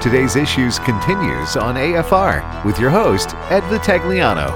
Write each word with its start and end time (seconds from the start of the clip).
Today's 0.00 0.36
Issues 0.36 0.78
continues 0.80 1.56
on 1.56 1.74
AFR 1.74 2.64
with 2.64 2.78
your 2.78 2.90
host, 2.90 3.34
Ed 3.50 3.62
Vitagliano. 3.64 4.50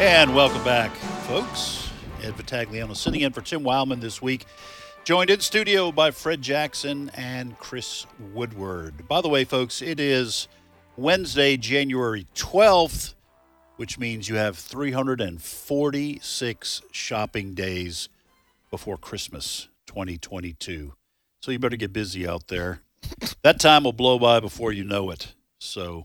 And 0.00 0.34
welcome 0.34 0.62
back, 0.64 0.90
folks. 1.26 1.90
Ed 2.22 2.34
Vitagliano 2.34 2.96
sitting 2.96 3.20
in 3.22 3.32
for 3.32 3.40
Tim 3.40 3.62
Wildmon 3.62 4.00
this 4.00 4.20
week. 4.20 4.44
Joined 5.04 5.30
in 5.30 5.38
studio 5.40 5.92
by 5.92 6.10
Fred 6.10 6.42
Jackson 6.42 7.12
and 7.14 7.56
Chris 7.58 8.04
Woodward. 8.34 9.06
By 9.08 9.20
the 9.20 9.28
way, 9.28 9.44
folks, 9.44 9.80
it 9.80 10.00
is 10.00 10.48
Wednesday, 10.96 11.56
January 11.56 12.26
12th, 12.34 13.14
which 13.76 13.96
means 13.98 14.28
you 14.28 14.34
have 14.34 14.58
346 14.58 16.82
shopping 16.90 17.54
days 17.54 18.08
before 18.70 18.98
Christmas 18.98 19.68
2022. 19.86 20.92
So 21.46 21.52
you 21.52 21.60
better 21.60 21.76
get 21.76 21.92
busy 21.92 22.26
out 22.26 22.48
there. 22.48 22.80
That 23.42 23.60
time 23.60 23.84
will 23.84 23.92
blow 23.92 24.18
by 24.18 24.40
before 24.40 24.72
you 24.72 24.82
know 24.82 25.10
it. 25.10 25.32
So, 25.60 26.04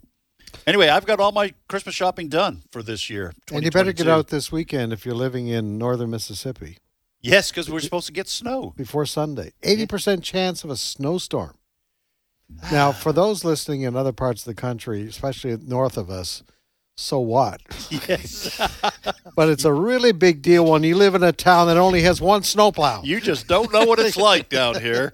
anyway, 0.68 0.88
I've 0.90 1.08
got 1.08 1.20
all 1.20 1.32
my 1.32 1.56
Christmas 1.68 1.96
shopping 1.96 2.30
done 2.30 2.62
for 2.72 2.84
this 2.84 3.10
year. 3.10 3.34
And 3.52 3.66
you 3.66 3.72
better 3.72 3.92
get 3.92 4.08
out 4.08 4.28
this 4.28 4.52
weekend 4.52 4.94
if 4.94 5.04
you're 5.04 5.16
living 5.16 5.48
in 5.48 5.80
northern 5.80 6.12
Mississippi 6.12 6.78
Yes, 7.22 7.50
because 7.50 7.72
we're 7.72 7.80
supposed 7.80 8.06
to 8.06 8.14
get 8.14 8.28
snow. 8.28 8.76
before 8.78 9.08
Sunday. 9.08 9.54
80% 9.64 10.22
chance 10.22 10.64
of 10.64 10.70
a 10.70 10.78
snowstorm. 10.78 11.58
Now, 12.72 12.92
for 12.92 13.12
those 13.12 13.44
listening 13.44 13.82
in 13.82 13.96
other 13.96 14.14
parts 14.14 14.42
of 14.44 14.46
the 14.46 14.62
country, 14.62 15.08
especially 15.08 15.58
north 15.58 15.98
of 15.98 16.12
us, 16.12 16.44
so 16.96 17.20
what? 17.20 17.62
Yes. 17.90 18.62
But 19.36 19.50
it's 19.50 19.66
a 19.66 19.74
really 19.74 20.12
big 20.12 20.42
deal 20.42 20.66
when 20.66 20.84
you 20.84 20.96
live 20.96 21.16
in 21.16 21.24
a 21.24 21.32
town 21.32 21.68
that 21.68 21.78
only 21.78 22.02
has 22.04 22.22
one 22.22 22.44
snowplow. 22.44 23.02
You 23.04 23.20
just 23.22 23.48
don't 23.48 23.72
know 23.74 23.86
what 23.86 24.00
it's 24.00 24.18
like 24.18 24.50
down 24.50 24.80
here. 24.80 25.12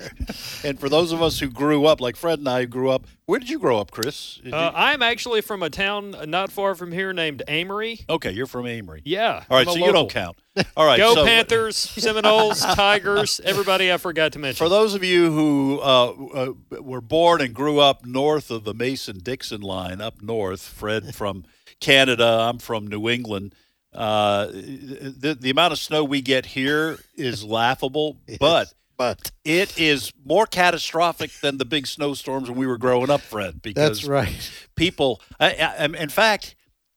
And 0.64 0.80
for 0.80 0.90
those 0.90 1.12
of 1.12 1.22
us 1.22 1.40
who 1.40 1.48
grew 1.50 1.86
up, 1.86 2.02
like 2.02 2.16
Fred 2.16 2.40
and 2.40 2.48
I 2.50 2.66
grew 2.66 2.90
up, 2.90 3.06
where 3.25 3.39
did 3.39 3.50
you 3.50 3.59
grow 3.59 3.80
up, 3.80 3.92
Chris? 3.92 4.39
Uh, 4.45 4.47
you- 4.50 4.53
I'm 4.53 5.02
actually 5.02 5.42
from 5.42 5.62
a 5.64 5.70
town 5.70 6.16
not 6.28 6.52
far 6.52 6.75
from 6.75 6.92
here 6.92 7.14
named 7.14 7.44
Amory. 7.47 8.02
okay, 8.09 8.31
you're 8.31 8.45
from 8.47 8.66
Amory. 8.66 9.02
Yeah. 9.06 9.44
All 9.50 9.58
right, 9.58 9.67
I'm 9.67 9.73
so 9.73 9.86
you 9.86 9.92
don't 9.92 10.09
count. 10.09 10.38
All 10.75 10.86
right, 10.88 10.97
Go 10.97 11.14
so 11.14 11.23
Panthers, 11.25 11.78
Seminoles, 11.78 12.59
Tigers, 12.75 13.40
everybody 13.44 13.92
I 13.94 13.97
forgot 13.97 14.31
to 14.34 14.40
mention. 14.40 14.58
For 14.66 14.69
those 14.69 14.95
of 14.95 15.03
you 15.03 15.31
who 15.31 15.80
uh, 15.81 16.06
uh, 16.34 16.81
were 16.81 17.02
born 17.02 17.42
and 17.42 17.53
grew 17.53 17.80
up 17.80 18.06
north 18.06 18.50
of 18.50 18.64
the 18.64 18.73
Mason 18.73 19.19
Dixon 19.19 19.62
line, 19.62 20.02
up 20.02 20.22
north, 20.22 20.62
Fred 20.62 21.14
from 21.14 21.44
Canada, 21.80 22.25
I'm 22.50 22.58
from 22.58 22.88
New 22.88 23.08
England. 23.08 23.53
Uh, 23.98 24.45
the, 24.52 25.36
the 25.40 25.50
amount 25.50 25.73
of 25.73 25.80
snow 25.80 26.03
we 26.03 26.22
get 26.22 26.45
here 26.45 27.00
is 27.16 27.44
laughable, 27.44 28.17
but 28.40 28.73
but 28.95 29.31
it 29.44 29.78
is 29.78 30.12
more 30.23 30.45
catastrophic 30.45 31.31
than 31.42 31.58
the 31.58 31.66
big 31.66 31.88
snowstorms 31.88 32.50
when 32.50 32.58
we 32.58 32.68
were 32.68 32.78
growing 32.78 33.09
up, 33.09 33.22
Fred. 33.22 33.62
Because 33.62 34.00
that's 34.00 34.08
right. 34.08 34.52
people, 34.75 35.22
I, 35.40 35.75
I, 35.80 35.86
in 35.86 36.09
fact, 36.09 36.56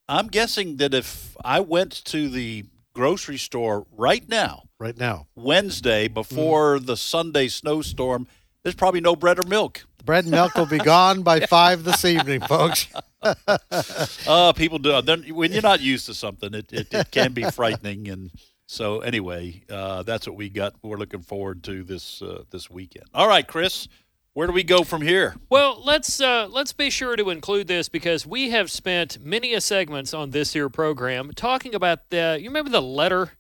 I'm 0.09 0.29
guessing 0.29 0.77
that 0.77 0.95
if 0.95 1.37
I 1.45 1.61
went 1.61 2.05
to 2.07 2.29
the 2.29 2.65
grocery 2.95 3.39
store 3.39 3.87
right 3.97 4.27
now, 4.29 4.65
Right 4.81 4.97
now. 4.97 5.27
Wednesday 5.37 6.09
before 6.09 6.79
the 6.79 6.97
Sunday 6.97 7.49
snowstorm, 7.49 8.27
there's 8.63 8.75
probably 8.75 9.01
no 9.01 9.17
bread 9.17 9.39
or 9.39 9.49
milk. 9.49 9.85
Bread 10.05 10.25
and 10.25 10.33
milk 10.33 10.55
will 10.55 10.67
be 10.67 10.79
gone 10.79 11.23
by 11.23 11.41
five 11.41 11.85
this 11.85 12.05
evening, 12.05 12.41
folks. 12.41 12.89
Uh, 14.27 14.51
people 14.55 14.79
do. 14.79 15.03
Then 15.03 15.25
when 15.35 15.53
you're 15.53 15.61
not 15.61 15.81
used 15.83 16.07
to 16.07 16.15
something, 16.15 16.55
it, 16.55 16.73
it, 16.73 16.95
it 16.95 17.11
can 17.11 17.35
be 17.35 17.43
frightening. 17.45 18.09
And 18.09 18.31
so, 18.67 19.01
anyway, 19.01 19.63
uh, 19.69 20.05
that's 20.05 20.27
what 20.27 20.37
we 20.37 20.49
got. 20.49 20.75
We're 20.83 20.97
looking 20.97 21.21
forward 21.21 21.63
to 21.65 21.83
this 21.85 22.23
uh, 22.23 22.45
this 22.51 22.71
weekend. 22.71 23.05
All 23.13 23.29
right, 23.29 23.47
Chris, 23.47 23.89
where 24.33 24.47
do 24.47 24.55
we 24.55 24.63
go 24.63 24.85
from 24.85 25.03
here? 25.03 25.37
Well, 25.51 25.83
let's 25.85 26.19
uh, 26.19 26.49
let's 26.51 26.73
be 26.73 26.89
sure 26.89 27.15
to 27.17 27.29
include 27.29 27.67
this 27.67 27.91
because 27.91 28.27
we 28.27 28.51
have 28.51 28.71
spent 28.71 29.23
many 29.23 29.53
a 29.53 29.61
segments 29.61 30.15
on 30.15 30.31
this 30.31 30.55
here 30.55 30.71
program 30.71 31.33
talking 31.35 31.75
about 31.75 32.09
the. 32.09 32.39
You 32.41 32.49
remember 32.49 32.71
the 32.71 32.81
letter 32.81 33.33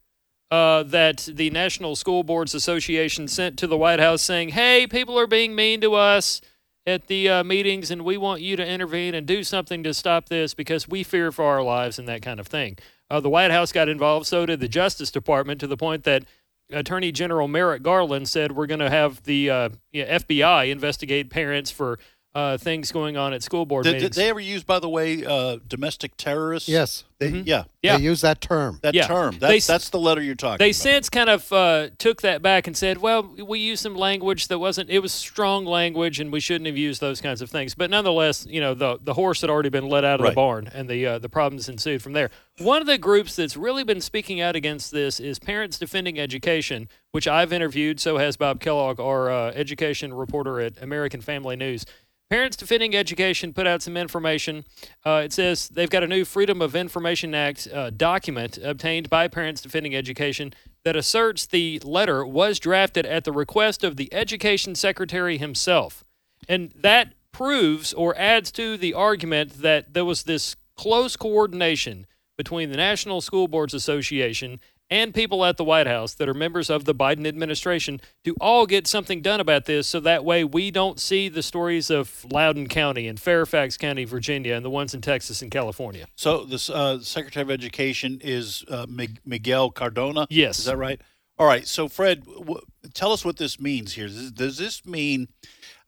uh, 0.50 0.82
that 0.84 1.28
the 1.32 1.50
National 1.50 1.94
School 1.96 2.22
Boards 2.22 2.54
Association 2.54 3.28
sent 3.28 3.58
to 3.58 3.66
the 3.66 3.76
White 3.76 4.00
House 4.00 4.22
saying, 4.22 4.50
"Hey, 4.50 4.86
people 4.86 5.18
are 5.18 5.26
being 5.26 5.54
mean 5.54 5.80
to 5.80 5.94
us 5.94 6.40
at 6.86 7.06
the 7.06 7.28
uh, 7.28 7.44
meetings, 7.44 7.90
and 7.90 8.04
we 8.04 8.16
want 8.16 8.40
you 8.40 8.56
to 8.56 8.66
intervene 8.66 9.14
and 9.14 9.26
do 9.26 9.44
something 9.44 9.82
to 9.84 9.94
stop 9.94 10.28
this 10.28 10.54
because 10.54 10.88
we 10.88 11.02
fear 11.02 11.30
for 11.30 11.44
our 11.44 11.62
lives 11.62 11.98
and 11.98 12.08
that 12.08 12.22
kind 12.22 12.40
of 12.40 12.46
thing." 12.46 12.76
Uh, 13.10 13.20
the 13.20 13.30
White 13.30 13.50
House 13.50 13.72
got 13.72 13.88
involved, 13.88 14.26
so 14.26 14.46
did 14.46 14.60
the 14.60 14.68
Justice 14.68 15.10
Department, 15.10 15.60
to 15.60 15.66
the 15.66 15.76
point 15.76 16.04
that 16.04 16.24
Attorney 16.72 17.12
General 17.12 17.48
Merrick 17.48 17.82
Garland 17.82 18.28
said 18.28 18.52
we're 18.52 18.66
going 18.66 18.80
to 18.80 18.90
have 18.90 19.22
the 19.24 19.50
uh, 19.50 19.68
FBI 19.94 20.70
investigate 20.70 21.30
parents 21.30 21.70
for 21.70 21.98
uh, 22.34 22.56
things 22.56 22.92
going 22.92 23.16
on 23.16 23.32
at 23.32 23.42
school 23.42 23.66
board 23.66 23.84
Did, 23.84 23.94
meetings. 23.94 24.16
did 24.16 24.22
they 24.22 24.28
ever 24.28 24.40
use, 24.40 24.62
by 24.62 24.78
the 24.78 24.88
way, 24.88 25.24
uh, 25.24 25.58
domestic 25.66 26.16
terrorists? 26.16 26.68
Yes. 26.68 27.04
They, 27.20 27.28
Yeah, 27.28 27.64
yeah, 27.82 27.98
They 27.98 28.02
use 28.02 28.22
that 28.22 28.40
term. 28.40 28.78
that 28.82 28.94
Yeah. 28.94 29.06
term. 29.06 29.38
That, 29.40 29.48
They 29.48 29.58
that's 29.60 29.90
the 29.90 29.98
letter 29.98 30.22
you're 30.22 30.34
talking 30.34 30.58
they 30.58 30.70
about. 30.70 30.74
since 30.76 31.10
kind 31.10 31.28
of 31.28 31.52
uh, 31.52 31.88
took 31.98 32.22
that 32.22 32.40
back 32.40 32.66
and 32.66 32.74
said, 32.74 32.96
well, 32.98 33.22
we 33.22 33.58
used 33.60 33.82
some 33.82 33.94
language 33.94 34.48
that 34.48 34.58
wasn't, 34.58 34.88
it 34.88 35.00
was 35.00 35.12
strong 35.12 35.66
language 35.66 36.18
and 36.18 36.32
we 36.32 36.40
shouldn't 36.40 36.66
have 36.66 36.78
used 36.78 37.00
those 37.02 37.20
kinds 37.20 37.42
of 37.42 37.50
things. 37.50 37.74
But 37.74 37.90
nonetheless, 37.90 38.46
you 38.48 38.60
know, 38.60 38.72
the, 38.72 38.98
the 39.02 39.12
horse 39.14 39.42
had 39.42 39.50
already 39.50 39.68
been 39.68 39.88
let 39.88 40.02
out 40.04 40.20
of 40.20 40.24
Right. 40.24 40.30
the 40.30 40.34
barn 40.34 40.70
and 40.74 40.88
the, 40.88 41.06
uh, 41.06 41.18
the 41.18 41.28
problems 41.28 41.68
ensued 41.68 42.02
from 42.02 42.14
there. 42.14 42.30
One 42.58 42.80
of 42.80 42.86
the 42.86 42.96
groups 42.98 43.36
that's 43.36 43.56
really 43.56 43.84
been 43.84 44.00
speaking 44.00 44.40
out 44.40 44.56
against 44.56 44.90
this 44.90 45.20
is 45.20 45.38
Parents 45.38 45.78
Defending 45.78 46.18
Education, 46.18 46.88
which 47.12 47.28
I've 47.28 47.52
interviewed. 47.52 48.00
So 48.00 48.16
has 48.16 48.38
Bob 48.38 48.60
Kellogg, 48.60 48.98
our 48.98 49.30
uh, 49.30 49.50
education 49.54 50.14
reporter 50.14 50.58
at 50.60 50.80
American 50.82 51.20
Family 51.20 51.54
News. 51.56 51.84
Parents 52.28 52.56
Defending 52.56 52.94
Education 52.94 53.52
put 53.52 53.66
out 53.66 53.82
some 53.82 53.96
information. 53.96 54.64
Uh, 55.04 55.22
it 55.24 55.32
says 55.32 55.68
they've 55.68 55.90
got 55.90 56.04
a 56.04 56.06
new 56.06 56.24
Freedom 56.24 56.62
of 56.62 56.76
Information 56.76 57.09
Act 57.34 57.68
uh, 57.72 57.90
document 57.90 58.58
obtained 58.62 59.10
by 59.10 59.28
Parents 59.28 59.60
Defending 59.60 59.94
Education 59.94 60.52
that 60.84 60.96
asserts 60.96 61.46
the 61.46 61.78
letter 61.80 62.24
was 62.24 62.58
drafted 62.58 63.04
at 63.04 63.24
the 63.24 63.32
request 63.32 63.84
of 63.84 63.96
the 63.96 64.12
Education 64.14 64.74
Secretary 64.74 65.36
himself. 65.36 66.04
And 66.48 66.72
that 66.76 67.14
proves 67.32 67.92
or 67.92 68.16
adds 68.16 68.50
to 68.52 68.76
the 68.76 68.94
argument 68.94 69.62
that 69.62 69.92
there 69.94 70.04
was 70.04 70.22
this 70.22 70.56
close 70.76 71.16
coordination 71.16 72.06
between 72.36 72.70
the 72.70 72.76
National 72.76 73.20
School 73.20 73.48
Boards 73.48 73.74
Association 73.74 74.60
and 74.90 75.14
people 75.14 75.44
at 75.44 75.56
the 75.56 75.64
White 75.64 75.86
House 75.86 76.14
that 76.14 76.28
are 76.28 76.34
members 76.34 76.68
of 76.68 76.84
the 76.84 76.94
Biden 76.94 77.26
administration 77.26 78.00
to 78.24 78.34
all 78.40 78.66
get 78.66 78.86
something 78.86 79.22
done 79.22 79.40
about 79.40 79.66
this 79.66 79.86
so 79.86 80.00
that 80.00 80.24
way 80.24 80.42
we 80.44 80.70
don't 80.70 80.98
see 80.98 81.28
the 81.28 81.42
stories 81.42 81.90
of 81.90 82.26
Loudoun 82.30 82.66
County 82.66 83.06
and 83.06 83.18
Fairfax 83.20 83.76
County, 83.76 84.04
Virginia, 84.04 84.54
and 84.54 84.64
the 84.64 84.70
ones 84.70 84.94
in 84.94 85.00
Texas 85.00 85.42
and 85.42 85.50
California. 85.50 86.06
So 86.16 86.44
the 86.44 86.72
uh, 86.74 86.98
Secretary 87.00 87.42
of 87.42 87.50
Education 87.50 88.20
is 88.22 88.64
uh, 88.68 88.86
Miguel 89.24 89.70
Cardona. 89.70 90.26
Yes. 90.30 90.58
is 90.58 90.64
that 90.64 90.76
right? 90.76 91.00
All 91.38 91.46
right. 91.46 91.66
So 91.66 91.88
Fred, 91.88 92.24
w- 92.24 92.60
tell 92.92 93.12
us 93.12 93.24
what 93.24 93.36
this 93.36 93.60
means 93.60 93.94
here. 93.94 94.08
Does, 94.08 94.32
does 94.32 94.58
this 94.58 94.84
mean? 94.84 95.28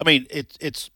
I 0.01 0.05
mean, 0.05 0.27
it, 0.31 0.57
it's 0.61 0.91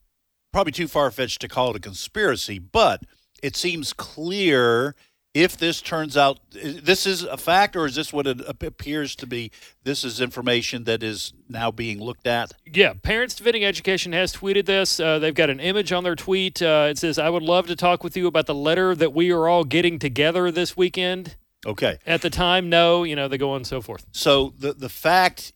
probably 0.52 0.72
too 0.72 0.88
far 0.88 1.10
fetched 1.10 1.40
to 1.42 1.48
call 1.48 1.70
it 1.70 1.76
a 1.76 1.80
conspiracy, 1.80 2.58
but 2.58 3.02
it 3.42 3.56
seems 3.56 3.92
clear. 3.92 4.94
If 5.36 5.58
this 5.58 5.82
turns 5.82 6.16
out, 6.16 6.38
this 6.50 7.04
is 7.04 7.22
a 7.22 7.36
fact, 7.36 7.76
or 7.76 7.84
is 7.84 7.96
this 7.96 8.10
what 8.10 8.26
it 8.26 8.40
appears 8.48 9.14
to 9.16 9.26
be? 9.26 9.50
This 9.84 10.02
is 10.02 10.18
information 10.18 10.84
that 10.84 11.02
is 11.02 11.34
now 11.46 11.70
being 11.70 12.00
looked 12.00 12.26
at. 12.26 12.54
Yeah, 12.64 12.94
Parents 12.94 13.34
Defending 13.34 13.62
Education 13.62 14.14
has 14.14 14.32
tweeted 14.32 14.64
this. 14.64 14.98
Uh, 14.98 15.18
they've 15.18 15.34
got 15.34 15.50
an 15.50 15.60
image 15.60 15.92
on 15.92 16.04
their 16.04 16.16
tweet. 16.16 16.62
Uh, 16.62 16.88
it 16.88 16.96
says, 16.96 17.18
I 17.18 17.28
would 17.28 17.42
love 17.42 17.66
to 17.66 17.76
talk 17.76 18.02
with 18.02 18.16
you 18.16 18.26
about 18.26 18.46
the 18.46 18.54
letter 18.54 18.94
that 18.94 19.12
we 19.12 19.30
are 19.30 19.46
all 19.46 19.64
getting 19.64 19.98
together 19.98 20.50
this 20.50 20.74
weekend. 20.74 21.36
Okay. 21.66 21.98
At 22.06 22.22
the 22.22 22.30
time, 22.30 22.70
no, 22.70 23.04
you 23.04 23.14
know, 23.14 23.28
they 23.28 23.36
go 23.36 23.50
on 23.50 23.56
and 23.56 23.66
so 23.66 23.82
forth. 23.82 24.06
So 24.12 24.54
the 24.58 24.72
the 24.72 24.88
fact 24.88 25.52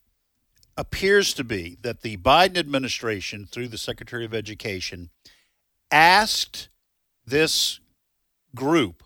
appears 0.77 1.33
to 1.33 1.43
be 1.43 1.79
that 1.81 2.03
the 2.03 2.19
Biden 2.19 2.59
administration, 2.59 3.49
through 3.51 3.69
the 3.69 3.79
Secretary 3.79 4.27
of 4.27 4.35
Education, 4.35 5.09
asked 5.91 6.69
this 7.25 7.81
group 8.55 9.05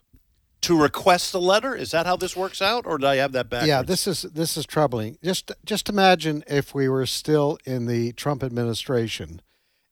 to 0.64 0.80
request 0.80 1.34
a 1.34 1.38
letter. 1.38 1.74
Is 1.74 1.90
that 1.90 2.06
how 2.06 2.16
this 2.16 2.34
works 2.34 2.62
out, 2.62 2.86
or 2.86 2.96
did 2.98 3.06
I 3.06 3.16
have 3.16 3.32
that 3.32 3.50
backwards? 3.50 3.68
Yeah, 3.68 3.82
this 3.82 4.06
is 4.06 4.22
this 4.22 4.56
is 4.56 4.64
troubling. 4.64 5.18
Just 5.22 5.52
just 5.64 5.88
imagine 5.88 6.42
if 6.46 6.74
we 6.74 6.88
were 6.88 7.06
still 7.06 7.58
in 7.64 7.86
the 7.86 8.12
Trump 8.12 8.42
administration, 8.42 9.42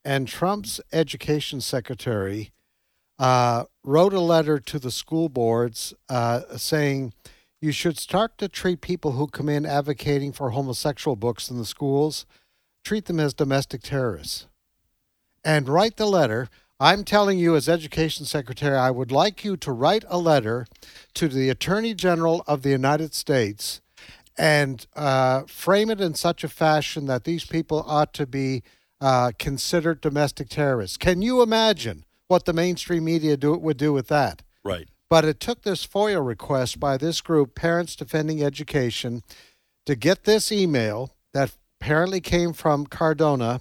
and 0.04 0.26
Trump's 0.26 0.80
education 0.92 1.60
secretary 1.60 2.52
uh, 3.18 3.64
wrote 3.84 4.14
a 4.14 4.20
letter 4.20 4.58
to 4.58 4.78
the 4.78 4.90
school 4.90 5.28
boards 5.28 5.92
uh, 6.08 6.40
saying 6.56 7.12
you 7.60 7.70
should 7.70 7.98
start 7.98 8.38
to 8.38 8.48
treat 8.48 8.80
people 8.80 9.12
who 9.12 9.26
come 9.26 9.48
in 9.48 9.66
advocating 9.66 10.32
for 10.32 10.50
homosexual 10.50 11.16
books 11.16 11.50
in 11.50 11.58
the 11.58 11.66
schools, 11.66 12.24
treat 12.82 13.04
them 13.04 13.20
as 13.20 13.34
domestic 13.34 13.82
terrorists, 13.82 14.46
and 15.44 15.68
write 15.68 15.96
the 15.96 16.06
letter. 16.06 16.48
I'm 16.82 17.04
telling 17.04 17.38
you, 17.38 17.54
as 17.54 17.68
education 17.68 18.26
secretary, 18.26 18.76
I 18.76 18.90
would 18.90 19.12
like 19.12 19.44
you 19.44 19.56
to 19.56 19.70
write 19.70 20.04
a 20.08 20.18
letter 20.18 20.66
to 21.14 21.28
the 21.28 21.48
Attorney 21.48 21.94
General 21.94 22.42
of 22.48 22.62
the 22.62 22.70
United 22.70 23.14
States 23.14 23.80
and 24.36 24.84
uh, 24.96 25.42
frame 25.42 25.90
it 25.90 26.00
in 26.00 26.14
such 26.14 26.42
a 26.42 26.48
fashion 26.48 27.06
that 27.06 27.22
these 27.22 27.44
people 27.44 27.84
ought 27.86 28.12
to 28.14 28.26
be 28.26 28.64
uh, 29.00 29.30
considered 29.38 30.00
domestic 30.00 30.48
terrorists. 30.48 30.96
Can 30.96 31.22
you 31.22 31.40
imagine 31.40 32.04
what 32.26 32.46
the 32.46 32.52
mainstream 32.52 33.04
media 33.04 33.36
do, 33.36 33.56
would 33.56 33.76
do 33.76 33.92
with 33.92 34.08
that? 34.08 34.42
Right. 34.64 34.88
But 35.08 35.24
it 35.24 35.38
took 35.38 35.62
this 35.62 35.86
FOIA 35.86 36.26
request 36.26 36.80
by 36.80 36.96
this 36.96 37.20
group, 37.20 37.54
Parents 37.54 37.94
Defending 37.94 38.42
Education, 38.42 39.22
to 39.86 39.94
get 39.94 40.24
this 40.24 40.50
email 40.50 41.14
that 41.32 41.52
apparently 41.80 42.20
came 42.20 42.52
from 42.52 42.86
Cardona 42.86 43.60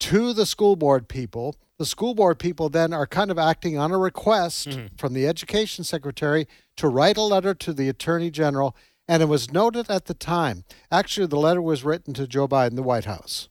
to 0.00 0.32
the 0.32 0.46
school 0.46 0.76
board 0.76 1.08
people. 1.08 1.56
The 1.78 1.86
school 1.86 2.14
board 2.14 2.38
people 2.38 2.68
then 2.68 2.92
are 2.92 3.06
kind 3.06 3.30
of 3.30 3.38
acting 3.38 3.76
on 3.78 3.92
a 3.92 3.98
request 3.98 4.68
Mm-hmm. 4.68 4.96
from 4.96 5.12
the 5.14 5.26
education 5.26 5.84
secretary 5.84 6.46
to 6.76 6.88
write 6.88 7.16
a 7.16 7.22
letter 7.22 7.54
to 7.54 7.72
the 7.72 7.88
attorney 7.88 8.30
general. 8.30 8.74
And 9.08 9.22
it 9.22 9.26
was 9.26 9.52
noted 9.52 9.88
at 9.90 10.06
the 10.06 10.14
time, 10.14 10.64
actually, 10.90 11.26
the 11.28 11.36
letter 11.38 11.62
was 11.62 11.84
written 11.84 12.12
to 12.14 12.26
Joe 12.26 12.48
Biden, 12.48 12.74
the 12.76 12.82
White 12.82 13.04
House. 13.04 13.48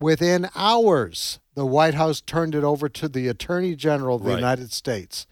Within 0.00 0.48
hours, 0.54 1.38
the 1.54 1.66
White 1.66 1.94
House 1.94 2.20
turned 2.20 2.54
it 2.54 2.64
over 2.64 2.88
to 2.88 3.08
the 3.08 3.28
attorney 3.28 3.74
general 3.76 4.16
of 4.16 4.22
the 4.22 4.30
Right. 4.30 4.36
United 4.36 4.72
States. 4.72 5.26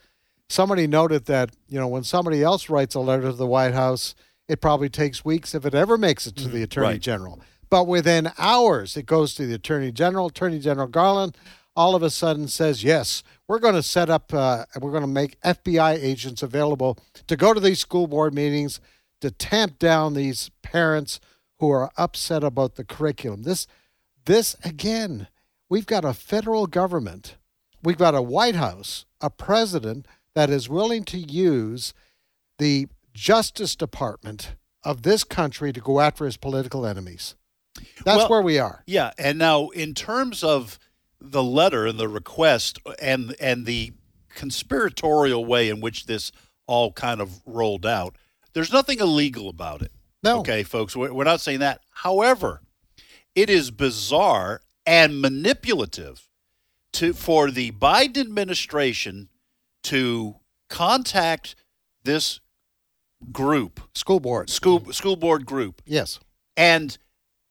Somebody 0.48 0.86
noted 0.86 1.26
that, 1.26 1.50
you 1.68 1.78
know, 1.78 1.88
when 1.88 2.02
somebody 2.04 2.42
else 2.42 2.68
writes 2.68 2.94
a 2.94 3.00
letter 3.00 3.22
to 3.30 3.32
the 3.32 3.46
White 3.46 3.72
House, 3.74 4.14
it 4.48 4.60
probably 4.60 4.88
takes 4.88 5.24
weeks 5.24 5.54
if 5.54 5.64
it 5.64 5.74
ever 5.74 5.96
makes 5.96 6.26
it 6.26 6.34
to 6.36 6.48
the 6.48 6.62
attorney 6.62 6.86
Right. 6.88 7.00
general. 7.00 7.40
But 7.70 7.86
within 7.86 8.32
hours, 8.36 8.96
it 8.96 9.06
goes 9.06 9.34
to 9.34 9.46
the 9.46 9.54
attorney 9.54 9.92
general. 9.92 10.26
Attorney 10.26 10.58
General 10.58 10.88
Garland 10.88 11.36
all 11.76 11.94
of 11.94 12.02
a 12.02 12.10
sudden 12.10 12.48
says, 12.48 12.82
yes, 12.84 13.22
we're 13.46 13.58
going 13.58 13.74
to 13.74 13.82
set 13.82 14.10
up, 14.10 14.34
uh, 14.34 14.64
we're 14.80 14.90
going 14.90 15.02
to 15.02 15.06
make 15.06 15.40
FBI 15.40 15.94
agents 16.02 16.42
available 16.42 16.98
to 17.26 17.36
go 17.36 17.54
to 17.54 17.60
these 17.60 17.78
school 17.78 18.06
board 18.06 18.34
meetings 18.34 18.80
to 19.20 19.30
tamp 19.30 19.78
down 19.78 20.14
these 20.14 20.50
parents 20.62 21.20
who 21.58 21.70
are 21.70 21.90
upset 21.96 22.42
about 22.42 22.74
the 22.74 22.84
curriculum. 22.84 23.44
This, 23.44 23.66
this 24.24 24.56
again, 24.64 25.28
we've 25.68 25.86
got 25.86 26.04
a 26.04 26.12
federal 26.12 26.66
government, 26.66 27.36
we've 27.82 27.98
got 27.98 28.14
a 28.14 28.22
White 28.22 28.56
House, 28.56 29.06
a 29.20 29.30
president 29.30 30.06
that 30.34 30.50
is 30.50 30.68
willing 30.68 31.04
to 31.04 31.18
use 31.18 31.94
the 32.58 32.88
Justice 33.14 33.76
Department 33.76 34.54
of 34.82 35.02
this 35.02 35.24
country 35.24 35.72
to 35.72 35.80
go 35.80 36.00
after 36.00 36.24
his 36.24 36.36
political 36.36 36.86
enemies. 36.86 37.36
That's 38.04 38.18
Well- 38.18 38.28
where 38.28 38.42
we 38.42 38.58
are. 38.58 38.82
Yeah, 38.86 39.12
and 39.18 39.38
now 39.38 39.68
in 39.68 39.94
terms 39.94 40.42
of 40.44 40.78
the 41.20 41.42
letter 41.42 41.86
and 41.86 41.98
the 41.98 42.08
request 42.08 42.78
and 43.00 43.34
and 43.40 43.66
the 43.66 43.92
conspiratorial 44.34 45.44
way 45.44 45.68
in 45.68 45.80
which 45.80 46.06
this 46.06 46.32
all 46.66 46.92
kind 46.92 47.20
of 47.20 47.40
rolled 47.46 47.84
out, 47.86 48.16
there's 48.52 48.72
nothing 48.72 48.98
illegal 49.00 49.48
about 49.48 49.82
it. 49.82 49.92
No. 50.22 50.40
Okay, 50.40 50.62
folks, 50.62 50.96
we're 50.96 51.12
we're 51.12 51.24
not 51.24 51.40
saying 51.40 51.60
that. 51.60 51.80
However, 51.90 52.62
it 53.34 53.48
is 53.50 53.70
bizarre 53.70 54.62
and 54.86 55.20
manipulative 55.20 56.28
to 56.94 57.12
for 57.12 57.50
the 57.50 57.70
Biden 57.72 58.18
administration 58.18 59.28
to 59.84 60.36
contact 60.68 61.54
this 62.04 62.40
group, 63.32 63.80
School 63.94 64.20
board. 64.20 64.48
school 64.50 64.92
school 64.92 65.16
board 65.16 65.44
group, 65.46 65.82
Yes. 65.86 66.18
and 66.56 66.96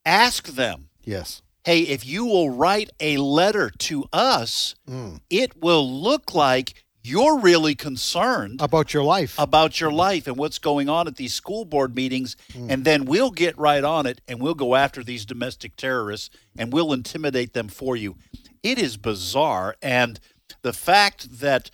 ask 0.05 0.47
them 0.47 0.89
Yes. 1.03 1.41
hey, 1.65 1.81
if 1.81 2.05
you 2.05 2.25
will 2.25 2.49
write 2.49 2.89
a 2.99 3.17
letter 3.17 3.69
to 3.69 4.05
us, 4.13 4.75
Mm. 4.87 5.19
it 5.29 5.61
will 5.61 5.89
look 6.01 6.33
like 6.33 6.83
you're 7.01 7.39
really 7.39 7.75
concerned 7.75 8.59
About 8.61 8.93
your 8.93 9.03
life. 9.03 9.35
about 9.39 9.79
your 9.79 9.91
life 9.91 10.27
and 10.27 10.35
what's 10.37 10.59
going 10.59 10.89
on 10.89 11.07
at 11.07 11.15
these 11.15 11.33
school 11.33 11.63
board 11.65 11.95
meetings. 11.95 12.35
And 12.55 12.83
then 12.85 13.05
we'll 13.05 13.31
get 13.31 13.57
right 13.57 13.83
on 13.83 14.05
it 14.05 14.19
and 14.27 14.39
we'll 14.41 14.53
go 14.53 14.75
after 14.75 15.03
these 15.03 15.25
domestic 15.25 15.75
terrorists 15.77 16.29
and 16.57 16.73
we'll 16.73 16.91
intimidate 16.93 17.53
them 17.53 17.67
for 17.69 17.95
you. 17.95 18.17
It 18.63 18.77
is 18.77 18.97
bizarre. 18.97 19.75
And 19.81 20.19
the 20.61 20.73
fact 20.73 21.39
that, 21.39 21.71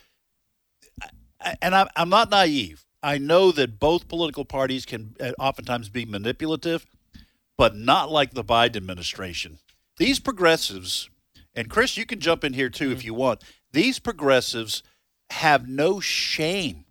and 1.61 1.75
I'm, 1.75 1.87
I'm 1.95 2.09
not 2.09 2.29
naive, 2.29 2.85
I 3.01 3.17
know 3.17 3.51
that 3.51 3.79
both 3.79 4.07
political 4.07 4.45
parties 4.45 4.85
can 4.85 5.15
uh, 5.19 5.31
oftentimes 5.39 5.89
be 5.89 6.05
manipulative, 6.05 6.85
but 7.57 7.75
not 7.75 8.11
like 8.11 8.33
the 8.33 8.43
Biden 8.43 8.75
administration. 8.77 9.59
These 9.97 10.19
progressives, 10.19 11.09
and 11.55 11.69
Chris, 11.69 11.97
you 11.97 12.05
can 12.05 12.19
jump 12.19 12.43
in 12.43 12.53
here 12.53 12.69
too 12.69 12.91
if 12.91 13.05
you 13.05 13.13
want. 13.13 13.43
These 13.71 13.99
progressives 13.99 14.83
have 15.29 15.67
no 15.67 15.99
shame 15.99 16.85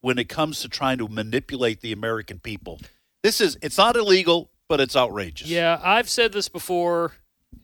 when 0.00 0.18
it 0.18 0.28
comes 0.28 0.60
to 0.60 0.68
trying 0.68 0.98
to 0.98 1.08
manipulate 1.08 1.80
the 1.80 1.92
American 1.92 2.38
people. 2.38 2.80
This 3.22 3.40
is 3.40 3.58
it's 3.62 3.78
not 3.78 3.96
illegal, 3.96 4.50
but 4.68 4.80
it's 4.80 4.96
outrageous. 4.96 5.48
Yeah, 5.48 5.80
I've 5.82 6.08
said 6.08 6.32
this 6.32 6.48
before, 6.48 7.12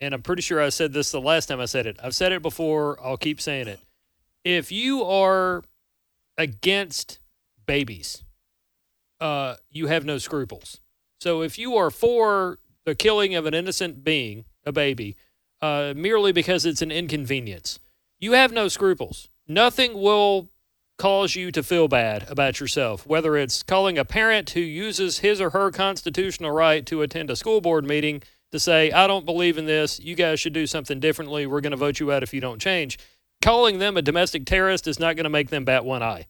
and 0.00 0.14
I'm 0.14 0.22
pretty 0.22 0.42
sure 0.42 0.60
I 0.60 0.68
said 0.68 0.92
this 0.92 1.10
the 1.10 1.20
last 1.20 1.46
time 1.46 1.60
I 1.60 1.64
said 1.66 1.86
it. 1.86 1.96
I've 2.02 2.14
said 2.14 2.32
it 2.32 2.42
before. 2.42 2.98
I'll 3.02 3.16
keep 3.16 3.40
saying 3.40 3.68
it. 3.68 3.80
If 4.44 4.70
you 4.70 5.02
are 5.02 5.62
against 6.38 7.18
babies, 7.66 8.22
uh, 9.20 9.56
you 9.70 9.86
have 9.86 10.04
no 10.04 10.18
scruples. 10.18 10.80
So 11.20 11.42
if 11.42 11.58
you 11.58 11.76
are 11.76 11.90
for 11.90 12.58
the 12.84 12.94
killing 12.94 13.34
of 13.34 13.46
an 13.46 13.54
innocent 13.54 14.04
being, 14.04 14.44
a 14.64 14.72
baby, 14.72 15.16
uh, 15.60 15.94
merely 15.96 16.32
because 16.32 16.66
it's 16.66 16.82
an 16.82 16.90
inconvenience, 16.90 17.78
you 18.18 18.32
have 18.32 18.52
no 18.52 18.68
scruples. 18.68 19.28
Nothing 19.48 19.94
will 19.94 20.50
cause 20.98 21.34
you 21.34 21.52
to 21.52 21.62
feel 21.62 21.88
bad 21.88 22.28
about 22.30 22.58
yourself, 22.58 23.06
whether 23.06 23.36
it's 23.36 23.62
calling 23.62 23.98
a 23.98 24.04
parent 24.04 24.50
who 24.50 24.60
uses 24.60 25.18
his 25.18 25.40
or 25.40 25.50
her 25.50 25.70
constitutional 25.70 26.50
right 26.50 26.86
to 26.86 27.02
attend 27.02 27.30
a 27.30 27.36
school 27.36 27.60
board 27.60 27.84
meeting 27.84 28.22
to 28.52 28.58
say, 28.58 28.90
I 28.92 29.06
don't 29.06 29.26
believe 29.26 29.58
in 29.58 29.66
this, 29.66 30.00
you 30.00 30.14
guys 30.14 30.40
should 30.40 30.52
do 30.52 30.66
something 30.66 31.00
differently, 31.00 31.46
we're 31.46 31.60
going 31.60 31.72
to 31.72 31.76
vote 31.76 32.00
you 32.00 32.12
out 32.12 32.22
if 32.22 32.32
you 32.32 32.40
don't 32.40 32.60
change. 32.60 32.98
Calling 33.42 33.78
them 33.78 33.96
a 33.96 34.02
domestic 34.02 34.46
terrorist 34.46 34.86
is 34.86 34.98
not 34.98 35.16
going 35.16 35.24
to 35.24 35.30
make 35.30 35.50
them 35.50 35.64
bat 35.64 35.84
one 35.84 36.02
eye. 36.02 36.26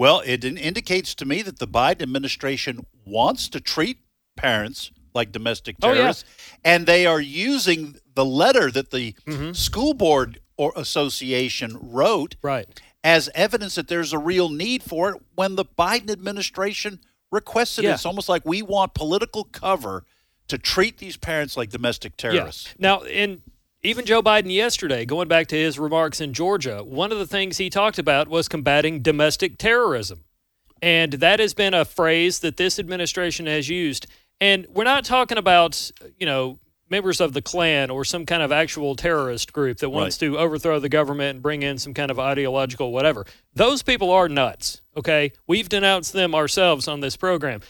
Well, 0.00 0.22
it 0.24 0.46
indicates 0.46 1.14
to 1.16 1.26
me 1.26 1.42
that 1.42 1.58
the 1.58 1.68
Biden 1.68 2.00
administration 2.00 2.86
wants 3.04 3.50
to 3.50 3.60
treat 3.60 3.98
parents 4.34 4.92
like 5.12 5.30
domestic 5.30 5.76
Oh, 5.82 5.88
yeah. 5.88 5.94
terrorists, 5.94 6.24
and 6.64 6.86
they 6.86 7.04
are 7.04 7.20
using 7.20 7.96
the 8.14 8.24
letter 8.24 8.70
that 8.70 8.92
the 8.92 9.12
Mhm. 9.26 9.54
school 9.54 9.92
board 9.92 10.40
or 10.56 10.72
association 10.74 11.76
wrote 11.82 12.36
Right. 12.40 12.66
as 13.04 13.28
evidence 13.34 13.74
that 13.74 13.88
there's 13.88 14.14
a 14.14 14.18
real 14.18 14.48
need 14.48 14.82
for 14.82 15.10
it 15.10 15.22
when 15.34 15.56
the 15.56 15.66
Biden 15.66 16.08
administration 16.10 17.00
requested 17.30 17.84
Yeah. 17.84 17.90
it. 17.90 17.94
It's 17.96 18.06
almost 18.06 18.30
like 18.30 18.46
we 18.46 18.62
want 18.62 18.94
political 18.94 19.44
cover 19.44 20.06
to 20.48 20.56
treat 20.56 20.96
these 20.96 21.18
parents 21.18 21.58
like 21.58 21.68
domestic 21.68 22.16
terrorists. 22.16 22.68
Yeah. 22.68 22.74
Now, 22.78 23.02
and 23.02 23.42
even 23.82 24.04
Joe 24.04 24.22
Biden 24.22 24.52
yesterday, 24.52 25.04
going 25.04 25.28
back 25.28 25.46
to 25.48 25.56
his 25.56 25.78
remarks 25.78 26.20
in 26.20 26.34
Georgia, 26.34 26.84
one 26.84 27.12
of 27.12 27.18
the 27.18 27.26
things 27.26 27.56
he 27.56 27.70
talked 27.70 27.98
about 27.98 28.28
was 28.28 28.48
combating 28.48 29.00
domestic 29.00 29.56
terrorism. 29.56 30.24
And 30.82 31.14
that 31.14 31.40
has 31.40 31.54
been 31.54 31.74
a 31.74 31.84
phrase 31.84 32.40
that 32.40 32.56
this 32.56 32.78
administration 32.78 33.46
has 33.46 33.68
used. 33.68 34.06
And 34.40 34.66
we're 34.70 34.84
not 34.84 35.04
talking 35.04 35.38
about, 35.38 35.90
you 36.18 36.26
know, 36.26 36.58
members 36.90 37.20
of 37.20 37.32
the 37.32 37.42
Klan 37.42 37.88
or 37.88 38.04
some 38.04 38.26
kind 38.26 38.42
of 38.42 38.50
actual 38.50 38.96
terrorist 38.96 39.52
group 39.52 39.78
that 39.78 39.90
wants 39.90 40.18
to 40.18 40.36
overthrow 40.38 40.80
the 40.80 40.88
government 40.88 41.36
and 41.36 41.42
bring 41.42 41.62
in 41.62 41.78
some 41.78 41.94
kind 41.94 42.10
of 42.10 42.18
ideological 42.18 42.92
whatever. 42.92 43.24
Those 43.54 43.82
people 43.82 44.10
are 44.10 44.28
nuts, 44.28 44.82
okay? 44.96 45.32
We've 45.46 45.68
denounced 45.68 46.12
them 46.12 46.34
ourselves 46.34 46.88
on 46.88 47.00
this 47.00 47.16
program. 47.16 47.60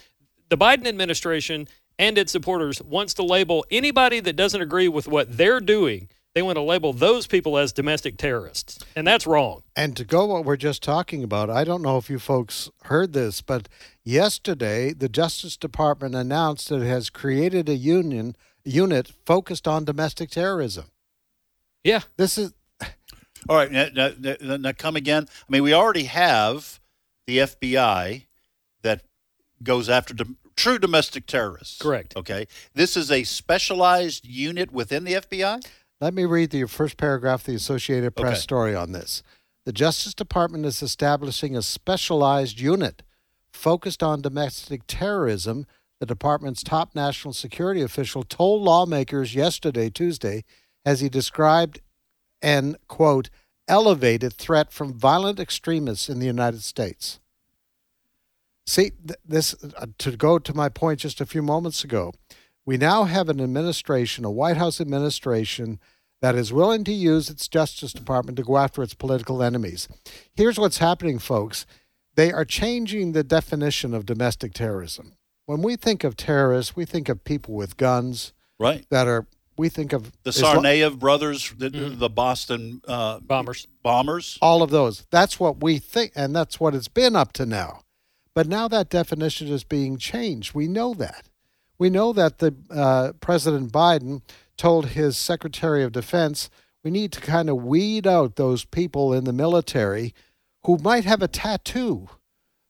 The 0.49 0.57
Biden 0.57 0.87
administration 0.87 1.69
and 2.01 2.17
its 2.17 2.33
supporters 2.33 2.81
wants 2.83 3.13
to 3.15 3.23
label 3.23 3.65
anybody 3.71 4.21
that 4.21 4.35
doesn't 4.35 4.63
agree 4.63 4.89
with 4.89 5.07
what 5.07 5.37
they're 5.37 5.61
doing. 5.61 6.09
They 6.35 6.41
want 6.43 6.57
to 6.57 6.63
label 6.63 6.93
those 6.95 7.27
people 7.27 7.59
as 7.59 7.73
domestic 7.73 8.17
terrorists, 8.17 8.79
and 8.97 9.07
that's 9.07 9.27
wrong. 9.27 9.63
And 9.77 9.97
to 9.97 10.05
go 10.05 10.25
what 10.27 10.45
we're 10.45 10.57
just 10.57 10.83
talking 10.83 11.23
about, 11.23 11.51
I 11.51 11.65
don't 11.65 11.83
know 11.83 11.99
if 11.99 12.09
you 12.09 12.19
folks 12.19 12.71
heard 12.85 13.13
this, 13.13 13.43
but 13.43 13.69
yesterday 14.03 14.93
the 14.95 15.09
Justice 15.09 15.57
Department 15.59 16.15
announced 16.15 16.69
that 16.71 16.83
it 16.83 16.87
has 16.87 17.11
created 17.11 17.69
a 17.69 17.75
union 17.75 18.35
unit 18.65 19.13
focused 19.27 19.67
on 19.69 19.85
domestic 19.85 20.31
terrorism. 20.31 20.87
Yeah, 21.85 22.01
This 22.17 22.39
is 22.39 22.53
All 23.49 23.57
right, 23.57 23.71
now, 23.73 23.89
now, 23.95 24.11
now- 24.19 24.57
now 24.57 24.73
come 24.73 24.97
again. 24.97 25.27
I 25.31 25.53
mean, 25.53 25.63
we 25.63 25.73
already 25.75 26.05
have 26.05 26.79
the 27.27 27.39
FBI 27.39 28.27
that 28.83 29.03
goes 29.63 29.89
after 29.89 30.13
dom- 30.15 30.37
true 30.61 30.79
domestic 30.79 31.27
terrorists. 31.27 31.79
Correct. 31.81 32.17
Okay. 32.17 32.47
This 32.75 32.97
is 32.97 33.11
a 33.11 33.25
specialized 33.25 34.27
unit 34.27 34.73
within 34.73 35.05
the 35.05 35.15
FBI? 35.15 35.61
Let 36.01 36.15
me 36.15 36.25
read 36.25 36.51
the 36.51 36.65
first 36.67 36.97
paragraph 36.97 37.41
of 37.41 37.47
the 37.47 37.55
Associated 37.55 38.15
Press 38.17 38.33
Okay. 38.33 38.41
story 38.41 38.75
on 38.75 38.93
this. 38.93 39.23
The 39.67 39.73
Justice 39.73 40.15
Department 40.15 40.65
is 40.67 40.83
establishing 40.83 41.57
a 41.57 41.63
specialized 41.63 42.61
unit 42.61 43.03
focused 43.53 44.03
on 44.03 44.23
domestic 44.23 44.83
terrorism. 44.87 45.67
The 45.99 46.07
department's 46.07 46.63
top 46.63 46.95
national 46.95 47.35
security 47.35 47.83
official 47.83 48.23
told 48.23 48.63
lawmakers 48.63 49.35
yesterday, 49.35 49.91
Tuesday, 49.91 50.45
as 50.85 51.01
he 51.01 51.09
described 51.11 51.81
an, 52.41 52.77
quote, 52.89 53.29
elevated 53.69 54.33
threat 54.33 54.73
from 54.73 54.95
violent 54.95 55.39
extremists 55.39 56.09
in 56.09 56.19
the 56.19 56.27
United 56.27 56.63
States. 56.63 57.21
See, 58.71 58.91
th- 59.05 59.19
this 59.27 59.55
uh, 59.77 59.87
to 59.99 60.17
go 60.17 60.39
to 60.39 60.55
my 60.55 60.69
point 60.69 61.01
just 61.01 61.21
a 61.21 61.27
few 61.27 61.43
moments 61.43 61.83
ago. 61.83 62.13
We 62.65 62.77
now 62.77 63.03
have 63.03 63.29
an 63.29 63.41
administration, 63.41 64.25
a 64.25 64.31
White 64.31 64.57
House 64.59 64.81
administration, 64.81 65.81
that 66.23 66.37
is 66.37 66.53
willing 66.53 66.85
to 66.85 66.93
use 66.93 67.29
its 67.31 67.49
Justice 67.49 67.93
Department 67.93 68.37
to 68.37 68.45
go 68.45 68.59
after 68.59 68.81
its 68.85 68.95
political 68.95 69.43
enemies. 69.43 69.89
Here's 70.35 70.57
what's 70.57 70.79
happening, 70.79 71.19
folks. 71.19 71.67
They 72.15 72.31
are 72.31 72.45
changing 72.45 73.11
the 73.11 73.25
definition 73.25 73.93
of 73.93 74.07
domestic 74.07 74.53
terrorism. 74.55 75.15
When 75.47 75.63
we 75.63 75.75
think 75.75 76.05
of 76.05 76.17
terrorists, 76.17 76.77
we 76.77 76.85
think 76.85 77.09
of 77.09 77.25
people 77.25 77.55
with 77.55 77.77
guns 77.77 78.33
Right. 78.61 78.87
that 78.91 79.09
are. 79.09 79.27
We 79.59 79.69
think 79.69 79.93
of 79.93 80.13
The 80.23 80.31
Isla- 80.31 80.63
Tsarnaev 80.63 80.99
brothers, 81.01 81.53
the, 81.59 81.71
the 81.71 82.09
Boston 82.09 82.81
uh, 82.87 83.19
Bombers. 83.19 83.67
bombers. 83.83 84.39
all 84.41 84.63
of 84.63 84.71
those. 84.71 85.07
That's 85.11 85.41
what 85.41 85.61
we 85.61 85.79
think, 85.79 86.13
and 86.15 86.37
that's 86.37 86.61
what 86.61 86.75
it's 86.77 86.89
been 86.89 87.17
up 87.17 87.33
to 87.35 87.45
now. 87.47 87.81
But 88.41 88.49
now 88.49 88.69
that 88.69 88.89
definition 88.89 89.49
is 89.49 89.65
being 89.65 89.99
changed. 89.99 90.55
We 90.55 90.67
know 90.67 90.95
that. 90.95 91.29
We 91.79 91.91
know 91.91 92.15
that 92.15 92.39
the 92.39 92.55
uh, 92.71 93.13
President 93.21 93.71
Biden 93.71 94.23
told 94.57 94.87
his 94.87 95.19
Secretary 95.19 95.85
of 95.85 95.93
Defense 95.93 96.49
we 96.83 96.91
need 96.91 97.13
to 97.13 97.21
kind 97.21 97.51
of 97.51 97.63
weed 97.63 98.07
out 98.07 98.37
those 98.37 98.65
people 98.65 99.13
in 99.13 99.25
the 99.25 99.35
military 99.35 100.15
who 100.65 100.79
might 100.79 101.05
have 101.05 101.21
a 101.21 101.29
tattoo 101.29 102.09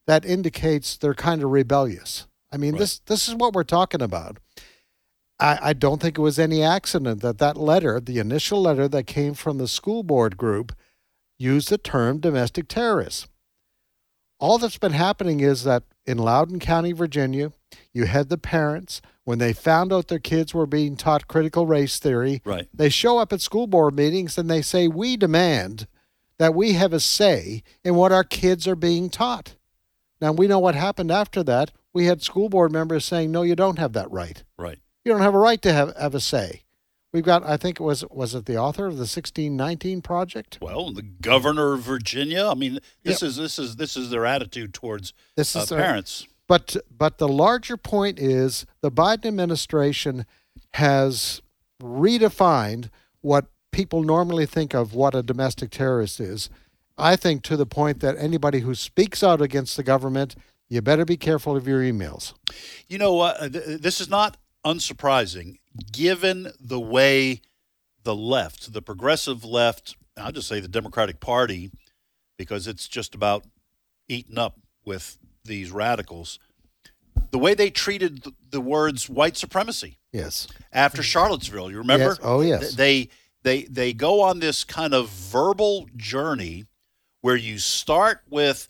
that 0.09 0.25
indicates 0.25 0.97
they're 0.97 1.15
kind 1.15 1.41
of 1.41 1.51
rebellious. 1.51 2.27
I 2.51 2.57
mean, 2.57 2.77
this 2.77 2.99
this 3.07 3.29
is 3.29 3.37
what 3.37 3.53
we're 3.53 3.63
talking 3.63 4.03
about. 4.03 4.39
I, 5.39 5.59
I 5.63 5.73
don't 5.73 6.03
think 6.03 6.19
it 6.19 6.21
was 6.21 6.41
any 6.41 6.65
accident 6.65 7.23
that 7.23 7.39
that 7.39 7.57
letter, 7.57 8.01
the 8.01 8.19
initial 8.19 8.61
letter 8.61 8.89
that 8.89 9.07
came 9.07 9.35
from 9.35 9.59
the 9.59 9.69
school 9.69 10.03
board 10.03 10.37
group, 10.37 10.73
used 11.39 11.69
the 11.69 11.79
term 11.79 12.19
domestic 12.19 12.67
terrorists. 12.67 13.29
All 14.41 14.59
that's 14.59 14.79
been 14.79 14.93
happening 14.93 15.41
is 15.41 15.65
that 15.65 15.85
in 16.07 16.19
Loudoun 16.19 16.59
County, 16.59 16.93
Virginia, 16.93 17.53
you 17.93 18.07
had 18.07 18.29
the 18.31 18.39
parents, 18.39 19.01
when 19.25 19.39
they 19.39 19.53
found 19.53 19.93
out 19.93 20.09
their 20.09 20.19
kids 20.19 20.55
were 20.55 20.67
being 20.67 20.97
taught 20.97 21.29
critical 21.29 21.67
race 21.67 21.99
theory, 21.99 22.41
Right. 22.45 22.67
they 22.75 22.89
show 22.89 23.19
up 23.19 23.33
at 23.33 23.41
school 23.43 23.67
board 23.67 23.95
meetings 23.95 24.39
and 24.39 24.51
they 24.51 24.63
say, 24.63 24.89
We 24.89 25.17
demand 25.17 25.87
that 26.39 26.55
we 26.55 26.73
have 26.73 26.93
a 26.95 27.01
say 27.01 27.63
in 27.85 27.95
what 27.95 28.13
our 28.13 28.25
kids 28.25 28.67
are 28.67 28.75
being 28.75 29.11
taught. 29.11 29.57
Now, 30.21 30.33
we 30.33 30.49
know 30.49 30.59
what 30.59 30.75
happened 30.75 31.11
after 31.11 31.43
that. 31.45 31.71
We 31.93 32.07
had 32.07 32.23
school 32.23 32.49
board 32.49 32.73
members 32.73 33.05
saying, 33.05 33.31
No, 33.31 33.43
you 33.43 33.55
don't 33.55 33.79
have 33.79 33.93
that 33.93 34.11
right. 34.11 34.43
Right. 34.59 34.79
You 35.05 35.13
don't 35.13 35.21
have 35.23 35.35
a 35.35 35.39
right 35.39 35.61
to 35.63 35.73
have, 35.73 35.95
have 35.97 36.15
a 36.15 36.21
say. 36.21 36.63
We've 37.13 37.25
got, 37.25 37.45
I 37.45 37.57
think 37.57 37.81
it 37.81 37.83
was, 37.83 38.05
was 38.11 38.35
it 38.37 38.47
the 38.47 38.57
author 38.57 38.87
of 38.87 38.95
the 38.95 39.01
1619 39.01 40.01
Project? 40.01 40.59
Well, 40.61 40.93
the 40.93 41.03
governor 41.03 41.73
of 41.73 41.81
Virginia. 41.81 42.47
I 42.47 42.55
mean, 42.55 42.79
this 43.03 43.23
is 43.23 43.37
this 43.37 43.59
is 43.59 43.77
this 43.77 43.97
is 43.97 44.11
their 44.11 44.25
attitude 44.25 44.73
towards 44.73 45.13
This 45.37 45.57
uh, 45.57 45.61
is 45.61 45.69
their- 45.69 45.81
parents. 45.81 46.27
But 46.47 46.77
but 46.97 47.19
the 47.19 47.29
larger 47.29 47.77
point 47.77 48.19
is 48.19 48.67
the 48.81 48.91
Biden 48.91 49.27
administration 49.27 50.27
has 50.75 51.43
redefined 51.81 52.91
what 53.21 53.47
people 53.73 54.03
normally 54.03 54.47
think 54.47 54.75
of 54.75 54.93
what 54.95 55.15
a 55.15 55.23
domestic 55.23 55.71
terrorist 55.71 56.19
is. 56.21 56.51
I 56.99 57.15
think 57.17 57.43
to 57.45 57.57
the 57.57 57.67
point 57.67 58.01
that 58.01 58.17
anybody 58.19 58.61
who 58.61 58.75
speaks 58.75 59.23
out 59.23 59.41
against 59.41 59.77
the 59.77 59.83
government, 59.85 60.35
you 60.69 60.83
better 60.83 61.05
be 61.05 61.17
careful 61.17 61.57
of 61.57 61.67
your 61.69 61.81
emails. 61.81 62.35
You 62.89 62.99
know 62.99 63.15
what? 63.15 63.41
Uh, 63.41 63.49
th- 63.49 63.81
this 63.81 64.01
is 64.01 64.09
not 64.09 64.37
unsurprising, 64.65 65.59
given 65.93 66.53
the 66.61 66.81
way 66.81 67.41
the 68.03 68.15
left, 68.15 68.73
the 68.73 68.83
progressive 68.83 69.45
left, 69.45 69.97
I'll 70.17 70.33
just 70.33 70.49
say 70.49 70.61
the 70.61 70.69
Democratic 70.69 71.21
Party, 71.21 71.71
because 72.37 72.67
it's 72.67 72.89
just 72.89 73.15
about 73.15 73.45
eaten 74.09 74.39
up 74.39 74.59
with 74.85 75.19
these 75.45 75.71
radicals, 75.71 76.39
the 77.31 77.39
way 77.39 77.55
they 77.55 77.71
treated 77.71 78.25
the, 78.51 78.61
words 78.61 79.09
white 79.09 79.37
supremacy 79.37 79.99
Yes. 80.13 80.49
after 80.73 81.03
Charlottesville. 81.03 81.71
You 81.71 81.79
remember? 81.79 82.07
Yes. 82.07 82.19
Oh, 82.23 82.41
yes. 82.41 82.75
They 82.75 83.09
they 83.43 83.63
they 83.65 83.93
go 83.93 84.21
on 84.21 84.41
this 84.41 84.65
kind 84.65 84.93
of 84.93 85.09
verbal 85.09 85.87
journey 85.97 86.67
where 87.21 87.37
you 87.37 87.59
start 87.59 88.21
with 88.29 88.67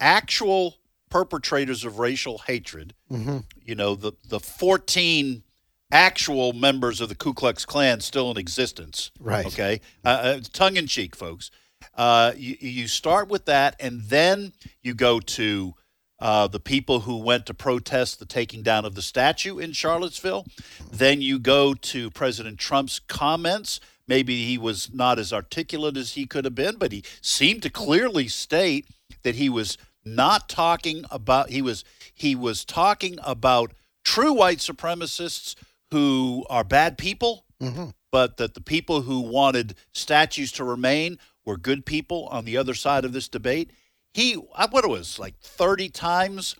actual 0.00 0.76
perpetrators 1.14 1.84
of 1.84 2.00
racial 2.00 2.38
hatred. 2.38 2.92
hmm 3.08 3.38
You 3.64 3.76
know, 3.76 3.94
the 3.94 4.12
the 4.28 4.40
14 4.40 5.44
actual 5.92 6.52
members 6.52 7.00
of 7.00 7.08
the 7.08 7.14
Ku 7.14 7.32
Klux 7.32 7.64
Klan 7.64 8.00
still 8.00 8.32
in 8.32 8.36
existence. 8.36 9.12
Right. 9.20 9.46
Okay. 9.46 9.80
Uh, 10.04 10.08
uh, 10.08 10.40
tongue 10.52 10.76
in 10.76 10.88
cheek, 10.88 11.14
folks. 11.14 11.52
Uh, 11.96 12.32
you, 12.36 12.56
you 12.58 12.88
start 12.88 13.28
with 13.28 13.44
that, 13.44 13.76
and 13.78 14.00
then 14.08 14.54
you 14.82 14.92
go 14.92 15.20
to 15.20 15.74
uh, 16.18 16.48
the 16.48 16.58
people 16.58 17.00
who 17.00 17.18
went 17.18 17.46
to 17.46 17.54
protest 17.54 18.18
the 18.18 18.26
taking 18.26 18.64
down 18.64 18.84
of 18.84 18.96
the 18.96 19.02
statue 19.02 19.58
in 19.58 19.70
Charlottesville. 19.72 20.44
Then 20.90 21.22
you 21.22 21.38
go 21.38 21.74
to 21.74 22.10
President 22.10 22.58
Trump's 22.58 22.98
comments. 22.98 23.78
Maybe 24.08 24.44
he 24.46 24.58
was 24.58 24.92
not 24.92 25.20
as 25.20 25.32
articulate 25.32 25.96
as 25.96 26.14
he 26.14 26.26
could 26.26 26.44
have 26.44 26.56
been, 26.56 26.74
but 26.76 26.90
he 26.90 27.04
seemed 27.20 27.62
to 27.62 27.70
clearly 27.70 28.26
state 28.26 28.88
that 29.22 29.36
he 29.36 29.48
was 29.48 29.78
not 30.04 30.48
talking 30.48 31.04
about 31.10 31.50
he 31.50 31.62
was 31.62 31.84
he 32.12 32.34
was 32.34 32.64
talking 32.64 33.18
about 33.22 33.72
true 34.04 34.32
white 34.32 34.58
supremacists 34.58 35.54
who 35.90 36.44
are 36.48 36.64
bad 36.64 36.98
people 36.98 37.44
hmm 37.60 37.90
but 38.14 38.36
that 38.36 38.54
the 38.54 38.60
people 38.60 39.00
who 39.00 39.18
wanted 39.18 39.74
statues 39.92 40.52
to 40.52 40.62
remain 40.62 41.18
were 41.44 41.56
good 41.56 41.84
people 41.84 42.28
on 42.30 42.44
the 42.44 42.56
other 42.56 42.72
side 42.72 43.04
of 43.04 43.12
this 43.12 43.26
debate. 43.26 43.72
He, 44.12 44.36
I- 44.54 44.68
what 44.68 44.84
it 44.84 44.88
was, 44.88 45.18
like 45.18 45.36
30 45.40 45.88
times 45.88 46.54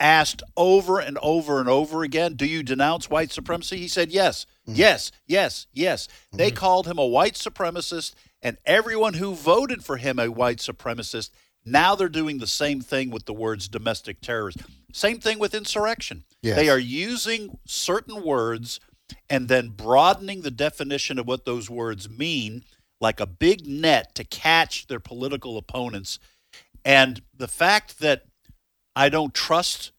asked 0.00 0.42
over 0.56 0.98
and 0.98 1.16
over 1.22 1.60
and 1.60 1.68
over 1.68 2.02
again, 2.02 2.34
Do 2.34 2.44
you 2.44 2.64
denounce 2.64 3.08
white 3.08 3.30
supremacy? 3.30 3.76
He 3.76 3.86
said, 3.86 4.10
Yes, 4.10 4.46
mm-hmm. 4.66 4.76
yes, 4.76 5.12
yes, 5.28 5.68
yes. 5.72 6.08
They 6.32 6.48
mm-hmm. 6.48 6.56
called 6.56 6.88
him 6.88 6.98
a 6.98 7.06
white 7.06 7.34
supremacist, 7.34 8.14
and 8.42 8.58
everyone 8.66 9.14
who 9.14 9.36
voted 9.36 9.84
for 9.84 9.98
him 9.98 10.18
a 10.18 10.28
white 10.28 10.58
supremacist. 10.58 11.30
Now 11.64 11.94
they're 11.94 12.08
doing 12.08 12.38
the 12.38 12.46
same 12.46 12.80
thing 12.80 13.10
with 13.10 13.24
the 13.26 13.32
words 13.32 13.68
domestic 13.68 14.20
terrorism. 14.20 14.66
Same 14.92 15.18
thing 15.18 15.38
with 15.38 15.54
insurrection. 15.54 16.24
Yes. 16.42 16.56
They 16.56 16.68
are 16.68 16.78
using 16.78 17.58
certain 17.66 18.22
words 18.22 18.80
and 19.28 19.48
then 19.48 19.68
broadening 19.70 20.42
the 20.42 20.50
definition 20.50 21.18
of 21.18 21.26
what 21.26 21.44
those 21.44 21.68
words 21.70 22.08
mean 22.08 22.64
like 23.00 23.18
a 23.20 23.26
big 23.26 23.66
net 23.66 24.14
to 24.14 24.24
catch 24.24 24.86
their 24.86 25.00
political 25.00 25.56
opponents. 25.58 26.18
And 26.84 27.22
the 27.36 27.48
fact 27.48 27.98
that 28.00 28.24
I 28.94 29.08
don't 29.08 29.34
trust 29.34 29.90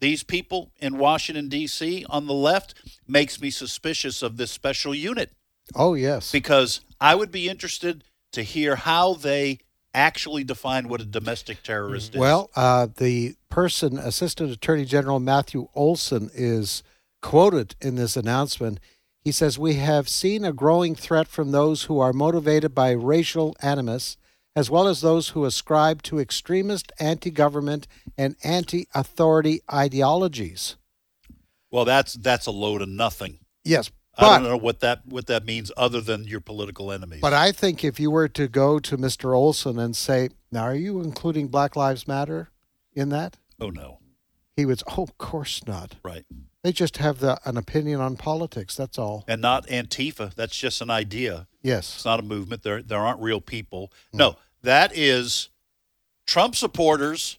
these 0.00 0.22
people 0.22 0.72
in 0.80 0.98
Washington, 0.98 1.48
D.C. 1.48 2.04
on 2.10 2.26
the 2.26 2.34
left 2.34 2.74
makes 3.06 3.40
me 3.40 3.50
suspicious 3.50 4.22
of 4.22 4.36
this 4.36 4.50
special 4.50 4.94
unit 4.94 5.30
Oh, 5.74 5.94
yes. 5.94 6.32
because 6.32 6.80
I 7.00 7.14
would 7.14 7.30
be 7.30 7.48
interested 7.48 8.04
to 8.32 8.42
hear 8.42 8.76
how 8.76 9.14
they 9.14 9.60
actually 9.94 10.44
define 10.44 10.88
what 10.88 11.00
a 11.00 11.04
domestic 11.04 11.62
terrorist 11.62 12.14
is. 12.14 12.20
Well, 12.20 12.50
uh, 12.56 12.88
the 12.96 13.36
person, 13.48 13.98
Assistant 13.98 14.50
Attorney 14.50 14.84
General 14.84 15.20
Matthew 15.20 15.68
Olsen, 15.74 16.30
is 16.34 16.82
quoted 17.22 17.76
in 17.80 17.94
this 17.94 18.16
announcement. 18.16 18.80
He 19.22 19.32
says, 19.32 19.58
We 19.58 19.74
have 19.74 20.08
seen 20.08 20.44
a 20.44 20.52
growing 20.52 20.94
threat 20.94 21.28
from 21.28 21.52
those 21.52 21.84
who 21.84 21.98
are 22.00 22.12
motivated 22.12 22.74
by 22.74 22.90
racial 22.90 23.56
animus, 23.62 24.16
as 24.54 24.70
well 24.70 24.86
as 24.86 25.00
those 25.00 25.30
who 25.30 25.44
ascribe 25.44 26.02
to 26.02 26.18
extremist 26.18 26.92
anti 27.00 27.30
government 27.30 27.86
and 28.18 28.36
anti 28.44 28.88
authority 28.94 29.60
ideologies. 29.72 30.76
well, 31.70 31.84
that's 31.84 32.14
that's 32.14 32.46
a 32.46 32.50
load 32.50 32.82
of 32.82 32.88
nothing. 32.88 33.38
Yes, 33.64 33.90
I 34.18 34.38
don't 34.38 34.44
know 34.48 34.56
what 34.56 34.80
that 34.80 35.06
what 35.06 35.26
that 35.26 35.44
means 35.44 35.72
other 35.76 36.00
than 36.00 36.24
your 36.24 36.40
political 36.40 36.92
enemies. 36.92 37.20
But 37.20 37.32
I 37.32 37.52
think 37.52 37.82
if 37.84 37.98
you 37.98 38.10
were 38.10 38.28
to 38.28 38.48
go 38.48 38.78
to 38.78 38.96
Mr. 38.96 39.34
Olsen 39.34 39.78
and 39.78 39.96
say, 39.96 40.28
now, 40.52 40.62
are 40.62 40.74
you 40.74 41.00
including 41.00 41.48
Black 41.48 41.74
Lives 41.76 42.06
Matter 42.06 42.50
in 42.92 43.08
that? 43.10 43.36
oh 43.60 43.70
no, 43.70 43.98
He 44.56 44.66
would, 44.66 44.82
oh, 44.96 45.02
of 45.02 45.16
course 45.18 45.66
not. 45.66 45.96
right. 46.02 46.24
They 46.62 46.72
just 46.72 46.96
have 46.96 47.18
the, 47.18 47.38
an 47.44 47.56
opinion 47.58 48.00
on 48.00 48.16
politics. 48.16 48.74
That's 48.74 48.98
all. 48.98 49.24
And 49.28 49.42
not 49.42 49.66
Antifa. 49.66 50.34
That's 50.34 50.56
just 50.56 50.80
an 50.80 50.88
idea. 50.90 51.46
Yes. 51.62 51.94
It's 51.96 52.04
not 52.06 52.20
a 52.20 52.22
movement. 52.22 52.62
There 52.62 52.82
there 52.82 52.98
aren't 53.00 53.20
real 53.20 53.40
people. 53.42 53.92
Hmm. 54.12 54.18
No, 54.18 54.36
that 54.62 54.90
is 54.94 55.50
Trump 56.26 56.56
supporters, 56.56 57.38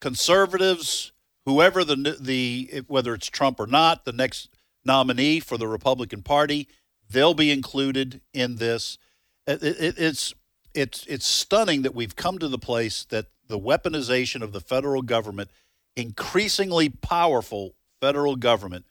conservatives, 0.00 1.12
whoever 1.44 1.84
the 1.84 2.16
the 2.20 2.82
whether 2.88 3.14
it's 3.14 3.28
Trump 3.28 3.60
or 3.60 3.66
not, 3.66 4.04
the 4.04 4.12
next 4.12 4.48
nominee 4.88 5.38
for 5.38 5.56
the 5.56 5.68
Republican 5.68 6.22
Party, 6.22 6.66
they'll 7.08 7.34
be 7.34 7.52
included 7.52 8.20
in 8.34 8.56
this. 8.56 8.98
It, 9.46 9.62
it, 9.62 9.94
it's 9.98 10.34
it's 10.74 11.06
it's 11.06 11.26
stunning 11.26 11.82
that 11.82 11.94
we've 11.94 12.16
come 12.16 12.40
to 12.40 12.48
the 12.48 12.58
place 12.58 13.04
that 13.10 13.26
the 13.46 13.58
weaponization 13.58 14.42
of 14.42 14.52
the 14.52 14.60
federal 14.60 15.02
government, 15.02 15.50
increasingly 15.96 16.88
powerful 16.88 17.74
federal 18.00 18.34
government, 18.34 18.84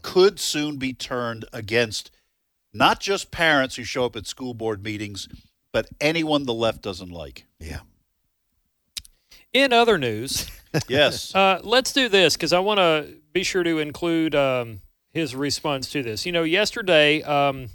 could 0.00 0.40
soon 0.40 0.78
be 0.78 0.94
turned 0.94 1.44
against 1.52 2.10
not 2.72 3.00
just 3.00 3.30
parents 3.30 3.76
who 3.76 3.84
show 3.84 4.06
up 4.06 4.16
at 4.16 4.26
school 4.26 4.54
board 4.54 4.82
meetings, 4.82 5.28
but 5.72 5.88
anyone 6.00 6.46
the 6.46 6.54
left 6.54 6.80
doesn't 6.80 7.10
like. 7.10 7.44
Yeah. 7.58 7.80
In 9.52 9.72
other 9.72 9.98
news, 9.98 10.48
Yes. 10.88 11.34
Uh, 11.34 11.60
let's 11.62 11.92
do 11.92 12.08
this 12.08 12.36
because 12.36 12.52
I 12.52 12.60
want 12.60 12.78
to 12.78 13.14
be 13.32 13.42
sure 13.42 13.62
to 13.62 13.78
include 13.78 14.34
um, 14.34 14.80
his 15.12 15.34
response 15.34 15.90
to 15.90 16.02
this. 16.02 16.24
You 16.26 16.32
know, 16.32 16.42
yesterday, 16.42 17.22
um, 17.22 17.68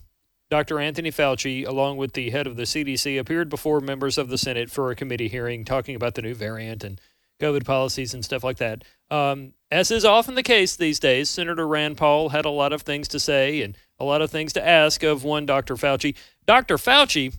Dr. 0.49 0.79
Anthony 0.79 1.11
Fauci, 1.11 1.67
along 1.67 1.97
with 1.97 2.13
the 2.13 2.29
head 2.29 2.47
of 2.47 2.55
the 2.55 2.63
CDC, 2.63 3.19
appeared 3.19 3.49
before 3.49 3.81
members 3.81 4.17
of 4.17 4.29
the 4.29 4.37
Senate 4.37 4.69
for 4.69 4.91
a 4.91 4.95
committee 4.95 5.27
hearing 5.27 5.65
talking 5.65 5.95
about 5.95 6.15
the 6.15 6.21
new 6.21 6.33
variant 6.33 6.83
and 6.83 7.01
COVID 7.39 7.65
policies 7.65 8.13
and 8.13 8.23
stuff 8.23 8.43
like 8.43 8.57
that. 8.57 8.83
Um, 9.09 9.53
as 9.71 9.91
is 9.91 10.05
often 10.05 10.35
the 10.35 10.43
case 10.43 10.75
these 10.75 10.99
days, 10.99 11.29
Senator 11.29 11.67
Rand 11.67 11.97
Paul 11.97 12.29
had 12.29 12.45
a 12.45 12.49
lot 12.49 12.73
of 12.73 12.83
things 12.83 13.07
to 13.09 13.19
say 13.19 13.61
and 13.61 13.77
a 13.99 14.05
lot 14.05 14.21
of 14.21 14.31
things 14.31 14.53
to 14.53 14.65
ask 14.65 15.03
of 15.03 15.23
one 15.23 15.45
Dr. 15.45 15.75
Fauci. 15.75 16.15
Dr. 16.45 16.77
Fauci 16.77 17.35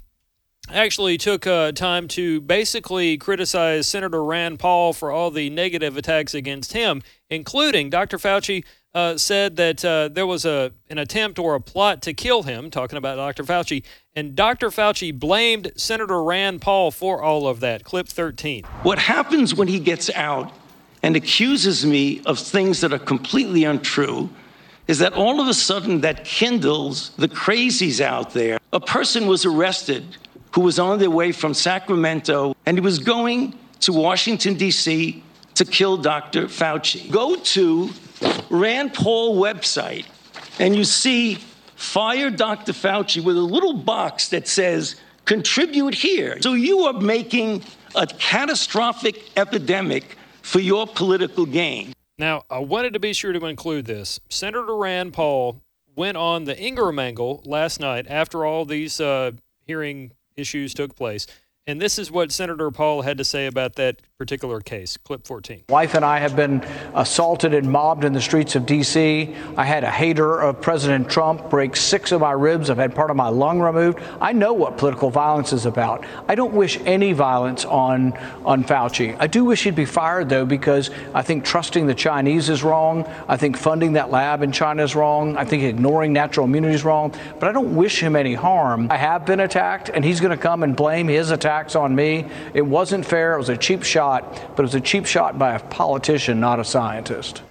actually 0.69 1.17
took 1.17 1.47
uh, 1.47 1.73
time 1.73 2.09
to 2.09 2.41
basically 2.41 3.17
criticize 3.17 3.87
Senator 3.87 4.23
Rand 4.23 4.59
Paul 4.59 4.93
for 4.93 5.11
all 5.11 5.31
the 5.31 5.49
negative 5.49 5.97
attacks 5.97 6.35
against 6.35 6.73
him, 6.73 7.03
including 7.31 7.88
Dr. 7.88 8.19
Fauci 8.19 8.65
uh, 8.97 9.19
said 9.19 9.57
that 9.57 9.85
uh, 9.85 10.09
there 10.09 10.26
was 10.26 10.47
a 10.47 10.73
an 10.88 10.97
attempt 10.97 11.38
or 11.38 11.55
a 11.55 11.61
plot 11.61 12.00
to 12.00 12.15
kill 12.15 12.45
him, 12.45 12.71
talking 12.71 12.97
about 12.97 13.17
Dr. 13.17 13.45
Fauci, 13.45 13.83
and 14.15 14.35
Dr. 14.35 14.71
Fauci 14.71 15.17
blamed 15.17 15.71
Senator 15.76 16.23
Rand 16.23 16.62
Paul 16.62 16.91
for 16.91 17.23
all 17.23 17.47
of 17.47 17.61
that. 17.61 17.85
Clip 17.85 18.09
13. 18.09 18.65
What 18.85 18.99
happens 18.99 19.55
when 19.55 19.69
he 19.69 19.79
gets 19.79 20.09
out 20.15 20.50
and 21.03 21.15
accuses 21.15 21.85
me 21.85 22.23
of 22.25 22.38
things 22.38 22.81
that 22.81 22.95
are 22.95 22.99
completely 22.99 23.65
untrue 23.65 24.31
is 24.88 24.99
that 25.00 25.12
all 25.12 25.43
of 25.43 25.49
a 25.49 25.55
sudden 25.55 26.00
that 26.00 26.25
kindles 26.25 27.11
the 27.19 27.29
crazies 27.29 28.00
out 28.00 28.33
there. 28.33 28.59
A 28.73 28.81
person 28.81 29.26
was 29.26 29.45
arrested 29.45 30.17
who 30.53 30.62
was 30.62 30.79
on 30.79 30.99
their 30.99 31.11
way 31.11 31.33
from 31.33 31.53
Sacramento 31.53 32.57
and 32.65 32.79
he 32.79 32.81
was 32.81 32.99
going 32.99 33.59
to 33.81 33.93
Washington, 33.93 34.55
D.C. 34.55 35.23
to 35.55 35.65
kill 35.67 35.99
Dr. 35.99 36.47
Fauci. 36.47 37.11
Go 37.11 37.37
to 37.37 37.91
Rand 38.50 38.94
Paul 38.94 39.37
website 39.40 40.06
and 40.58 40.75
you 40.75 40.85
see 40.85 41.37
fire 41.75 42.30
Dr. 42.30 42.73
Fauci 42.73 43.23
with 43.23 43.37
a 43.37 43.40
little 43.40 43.75
box 43.75 44.28
that 44.28 44.49
says 44.49 44.96
contribute 45.25 45.94
here. 45.94 46.40
So 46.40 46.54
you 46.54 46.80
are 46.80 46.94
making 46.94 47.62
a 47.94 48.06
catastrophic 48.06 49.30
epidemic 49.37 50.16
for 50.42 50.61
your 50.61 50.87
political 50.87 51.44
gain. 51.46 51.92
Now, 52.18 52.44
I 52.49 52.61
wanted 52.61 52.94
to 52.94 53.00
be 53.00 53.12
sure 53.12 53.32
to 53.32 53.44
include 53.46 53.85
this. 53.85 54.20
Senator 54.30 54.75
Rand 54.75 55.12
Paul 55.12 55.61
went 55.94 56.16
on 56.16 56.44
the 56.44 56.58
Ingraham 56.58 56.99
angle 56.99 57.42
last 57.44 57.80
night 57.80 58.06
after 58.08 58.44
all 58.44 58.64
these 58.64 59.00
uh, 59.00 59.32
hearing 59.66 60.12
issues 60.37 60.73
took 60.73 60.94
place. 60.94 61.26
And 61.66 61.80
this 61.80 61.99
is 61.99 62.11
what 62.11 62.30
Senator 62.30 62.70
Paul 62.70 63.02
had 63.02 63.18
to 63.18 63.25
say 63.25 63.46
about 63.46 63.75
that 63.75 64.00
particular 64.18 64.61
case. 64.61 64.96
Clip 64.96 65.26
14. 65.26 65.64
Wife 65.68 65.94
and 65.94 66.02
I 66.02 66.20
have 66.20 66.35
been 66.35 66.64
assaulted 66.94 67.52
and 67.52 67.70
mobbed 67.70 68.02
in 68.02 68.14
the 68.14 68.20
streets 68.20 68.56
of 68.56 68.64
D.C. 68.64 69.35
I 69.58 69.64
had 69.64 69.85
a 69.85 69.90
hater 69.90 70.40
of 70.40 70.62
President 70.62 71.11
Trump 71.11 71.50
break 71.50 71.76
six 71.76 72.12
of 72.12 72.23
my 72.23 72.32
ribs. 72.32 72.70
I've 72.70 72.78
had 72.78 72.94
part 72.94 73.11
of 73.11 73.16
my 73.16 73.28
lung 73.28 73.61
removed. 73.61 73.99
I 74.18 74.32
know 74.32 74.54
what 74.54 74.78
political 74.78 75.11
violence 75.11 75.52
is 75.52 75.66
about. 75.66 76.06
I 76.28 76.35
don't 76.35 76.54
wish 76.54 76.78
any 76.87 77.12
violence 77.12 77.66
on 77.66 78.14
on 78.46 78.64
Fauci. 78.64 79.14
I 79.20 79.26
do 79.26 79.44
wish 79.44 79.64
he'd 79.64 79.75
be 79.75 79.85
fired 79.85 80.30
though 80.30 80.46
because 80.46 80.90
I 81.12 81.20
think 81.20 81.44
trusting 81.44 81.87
the 81.87 81.94
Chinese 81.94 82.49
is 82.49 82.64
wrong. 82.64 83.04
I 83.28 83.37
think 83.37 83.58
funding 83.58 83.92
that 83.94 84.11
lab 84.11 84.42
in 84.42 84.50
China 84.50 84.82
is 84.82 84.94
wrong. 84.94 85.37
I 85.37 85.44
think 85.44 85.62
ignoring 85.62 86.14
natural 86.14 86.46
immunity 86.46 86.75
is 86.75 86.85
wrong. 86.85 87.12
But 87.38 87.50
I 87.50 87.52
don't 87.52 87.76
wish 87.76 88.02
him 88.02 88.16
any 88.16 88.32
harm. 88.32 88.90
I 88.90 88.96
have 88.96 89.26
been 89.26 89.40
attacked, 89.40 89.90
and 89.90 90.02
he's 90.02 90.20
going 90.20 90.30
to 90.35 90.42
come 90.42 90.62
and 90.62 90.75
blame 90.75 91.06
his 91.06 91.30
attacks 91.30 91.76
on 91.76 91.94
me. 91.94 92.25
It 92.54 92.62
wasn't 92.62 93.04
fair. 93.04 93.35
It 93.35 93.38
was 93.38 93.50
a 93.50 93.58
cheap 93.58 93.82
shot 93.82 94.05
but 94.06 94.60
it 94.60 94.62
was 94.62 94.75
a 94.75 94.80
cheap 94.80 95.06
shot 95.06 95.38
by 95.38 95.54
a 95.54 95.60
politician, 95.60 96.40
not 96.40 96.60
a 96.60 96.64
scientist. 96.64 97.42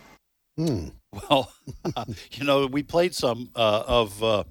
Hmm. 0.58 0.88
Well, 1.30 1.52
you 2.32 2.44
know, 2.44 2.68
we 2.68 2.84
played 2.84 3.16
some 3.16 3.50
uh, 3.56 3.84
of 3.88 4.24
uh, 4.24 4.44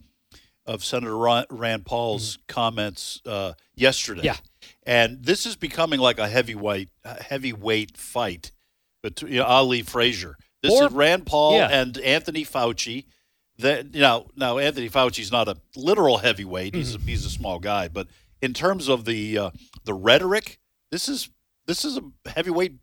of 0.67 0.85
Senator 0.85 1.17
Rand 1.51 1.85
Paul's 1.85 2.39
comments 2.49 3.21
uh, 3.27 3.53
yesterday. 3.75 4.23
Yeah, 4.25 4.37
and 4.85 5.23
this 5.23 5.47
is 5.47 5.57
becoming 5.57 6.01
like 6.01 6.19
a 6.19 6.29
heavyweight 6.29 6.89
heavyweight 7.05 7.97
fight 7.97 8.53
between 9.03 9.33
you 9.33 9.39
know, 9.41 9.47
Ali 9.47 9.83
Frazier. 9.83 10.37
This 10.63 10.73
Or- 10.73 10.87
is 10.87 10.93
Rand 10.93 11.27
Paul 11.27 11.57
yeah. 11.57 11.69
and 11.69 11.99
Anthony 11.99 12.45
Fauci. 12.45 13.07
That 13.59 13.95
you 13.95 14.01
know, 14.01 14.27
now 14.35 14.59
Anthony 14.59 14.89
Fauci's 14.89 15.31
not 15.31 15.47
a 15.47 15.57
literal 15.77 16.19
heavyweight; 16.19 16.75
he's 16.75 16.97
a, 16.97 16.99
he's 16.99 17.25
a 17.25 17.31
small 17.31 17.61
guy. 17.61 17.87
But 17.87 18.09
in 18.43 18.53
terms 18.53 18.89
of 18.89 19.05
the 19.05 19.39
uh, 19.39 19.51
the 19.85 19.95
rhetoric, 19.95 20.59
this 20.91 21.09
is 21.09 21.29
this 21.67 21.85
is 21.85 21.97
a 21.99 22.31
heavyweight 22.31 22.75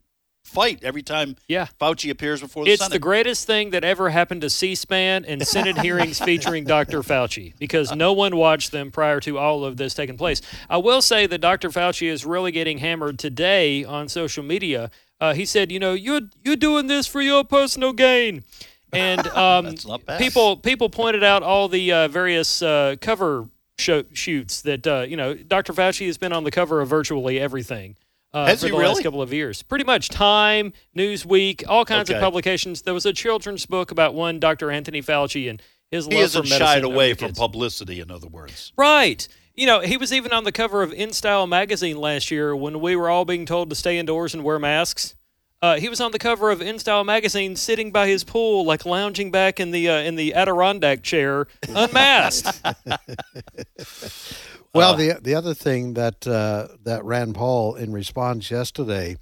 fight 0.44 0.80
every 0.84 1.04
time 1.04 1.36
Yeah. 1.48 1.68
Fauci 1.80 2.10
appears 2.10 2.42
before 2.42 2.66
the 2.66 2.72
It's 2.72 2.82
Senate. 2.82 2.94
the 2.94 3.00
greatest 3.00 3.46
thing 3.46 3.70
that 3.70 3.84
ever 3.84 4.10
happened 4.10 4.42
to 4.42 4.50
C-SPAN 4.50 5.24
and 5.26 5.46
Senate 5.48 5.78
hearings 5.82 6.20
featuring 6.20 6.64
Dr. 6.64 7.02
Fauci 7.04 7.54
because 7.60 7.94
no 7.96 8.12
one 8.12 8.36
watched 8.36 8.72
them 8.72 8.92
prior 8.92 9.20
to 9.20 9.38
all 9.38 9.64
of 9.64 9.78
this 9.78 9.94
taking 9.94 10.18
place. 10.18 10.42
I 10.70 10.78
will 10.78 11.02
say 11.04 11.28
that 11.28 11.38
Dr. 11.42 11.70
Fauci 11.70 12.08
is 12.10 12.26
really 12.26 12.52
getting 12.52 12.80
hammered 12.80 13.20
today 13.20 13.84
on 13.84 14.10
social 14.10 14.44
media. 14.44 14.90
Uh, 15.20 15.36
he 15.36 15.46
said, 15.46 15.72
"You 15.72 15.80
know, 15.80 15.94
you're 15.94 16.22
you're 16.44 16.56
doing 16.56 16.88
this 16.88 17.06
for 17.06 17.22
your 17.22 17.44
personal 17.44 17.94
gain," 17.94 18.44
and 18.92 19.20
um, 19.38 19.66
That's 19.66 19.86
not 19.86 20.04
bad. 20.08 20.20
people 20.20 20.58
people 20.58 20.90
pointed 20.90 21.24
out 21.24 21.44
all 21.44 21.68
the 21.68 21.92
uh, 21.94 22.08
various 22.08 22.64
uh, 22.64 22.96
cover 23.00 23.48
show, 23.78 24.04
shoots 24.14 24.64
that 24.64 24.88
uh, 24.88 25.06
you 25.08 25.16
know 25.16 25.36
Dr. 25.36 25.74
Fauci 25.74 26.08
has 26.08 26.18
been 26.18 26.34
on 26.34 26.44
the 26.44 26.50
cover 26.52 26.82
of 26.82 26.90
virtually 26.90 27.40
everything. 27.40 27.96
Uh, 28.34 28.56
for 28.56 28.66
he 28.68 28.72
the 28.72 28.78
last 28.78 29.04
couple 29.04 29.22
of 29.22 29.34
years, 29.34 29.62
pretty 29.62 29.84
much 29.84 30.08
Time, 30.10 30.72
Newsweek, 30.98 31.64
all 31.68 31.84
kinds 31.86 32.10
Okay. 32.10 32.18
of 32.18 32.24
publications. 32.24 32.84
There 32.84 32.94
was 32.94 33.06
a 33.06 33.12
children's 33.14 33.66
book 33.66 33.92
about 33.92 34.14
one 34.14 34.40
Dr. 34.40 34.72
Anthony 34.72 35.02
Fauci 35.02 35.50
and 35.50 35.62
his 35.90 36.06
he 36.06 36.16
love 36.16 36.24
isn't 36.24 36.44
for 36.44 36.50
medicine 36.50 36.68
shied 36.68 36.84
away 36.86 37.14
from 37.14 37.34
publicity. 37.34 38.00
In 38.00 38.10
other 38.10 38.28
words, 38.28 38.72
Right. 38.78 39.28
You 39.54 39.66
know, 39.66 39.82
he 39.82 39.98
was 39.98 40.14
even 40.14 40.32
on 40.32 40.46
the 40.46 40.52
cover 40.54 40.82
of 40.82 40.94
In 40.94 41.12
Style 41.12 41.46
magazine 41.46 41.98
last 41.98 42.32
year 42.32 42.56
when 42.56 42.80
we 42.80 42.96
were 42.96 43.10
all 43.10 43.26
being 43.26 43.46
told 43.46 43.70
to 43.70 43.76
stay 43.76 43.98
indoors 44.00 44.34
and 44.34 44.46
wear 44.46 44.58
masks. 44.60 45.14
Uh, 45.62 45.78
he 45.78 45.90
was 45.90 46.00
on 46.02 46.12
the 46.12 46.18
cover 46.18 46.50
of 46.50 46.62
In 46.62 46.80
Style 46.80 47.04
magazine, 47.04 47.56
sitting 47.58 47.92
by 47.92 48.08
his 48.08 48.24
pool, 48.24 48.66
like 48.66 48.84
lounging 48.86 49.30
back 49.30 49.60
in 49.60 49.70
the 49.72 49.90
uh, 49.90 49.98
in 49.98 50.16
the 50.16 50.34
Adirondack 50.34 51.04
chair, 51.04 51.46
unmasked. 51.70 52.62
Well, 54.74 54.96
the 54.96 55.20
the 55.22 55.36
other 55.36 55.54
thing 55.54 55.94
that 55.96 56.26
uh, 56.26 56.68
that 56.84 57.04
Rand 57.04 57.36
Paul, 57.36 57.76
in 57.76 57.92
response 57.92 58.50
yesterday, 58.52 59.18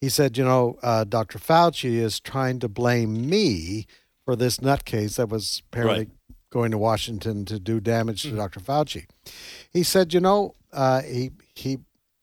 he 0.00 0.08
said, 0.08 0.38
you 0.38 0.44
know, 0.44 0.78
uh, 0.82 1.04
Dr. 1.04 1.38
Fauci 1.38 1.96
is 1.96 2.20
trying 2.20 2.58
to 2.60 2.68
blame 2.68 3.28
me 3.28 3.86
for 4.24 4.34
this 4.36 4.58
nutcase 4.58 5.16
that 5.16 5.28
was 5.28 5.62
apparently 5.70 5.98
Right. 6.04 6.10
going 6.50 6.70
to 6.70 6.78
Washington 6.78 7.44
to 7.46 7.58
do 7.58 7.80
damage 7.80 8.22
to 8.22 8.30
Dr. 8.36 8.60
Fauci. 8.60 9.06
He 9.70 9.82
said, 9.82 10.14
you 10.14 10.20
know, 10.20 10.54
uh, 10.72 11.02
he 11.02 11.32
he 11.54 11.78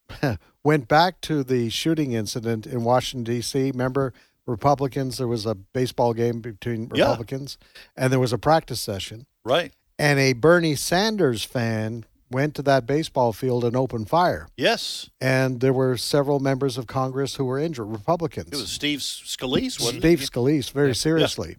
went 0.64 0.88
back 0.88 1.20
to 1.22 1.44
the 1.44 1.68
shooting 1.70 2.12
incident 2.12 2.66
in 2.66 2.82
Washington 2.84 3.32
D.C. 3.34 3.70
Remember, 3.70 4.12
Republicans? 4.46 5.18
There 5.18 5.28
was 5.28 5.46
a 5.46 5.54
baseball 5.54 6.14
game 6.14 6.40
between 6.40 6.90
Yeah. 6.94 7.04
Republicans, 7.04 7.58
and 7.96 8.12
there 8.12 8.20
was 8.20 8.32
a 8.32 8.38
practice 8.38 8.80
session 8.80 9.26
right? 9.44 9.72
and 9.98 10.18
a 10.18 10.32
Bernie 10.32 10.74
Sanders 10.76 11.44
fan 11.44 12.04
went 12.30 12.54
to 12.56 12.62
that 12.62 12.86
baseball 12.86 13.32
field 13.32 13.64
and 13.64 13.76
opened 13.76 14.08
fire. 14.08 14.48
Yes, 14.56 15.08
And 15.20 15.60
there 15.60 15.72
were 15.72 15.96
several 15.96 16.40
members 16.40 16.76
of 16.76 16.86
Congress 16.86 17.36
who 17.36 17.44
were 17.44 17.58
injured, 17.58 17.86
Republicans. 17.88 18.48
it 18.52 18.56
was 18.56 18.68
Steve 18.70 18.98
Scalise, 19.00 19.80
wasn't 19.80 20.00
Steve 20.02 20.20
it? 20.22 20.30
Scalise, 20.30 20.70
very 20.72 20.94
seriously. 20.94 21.56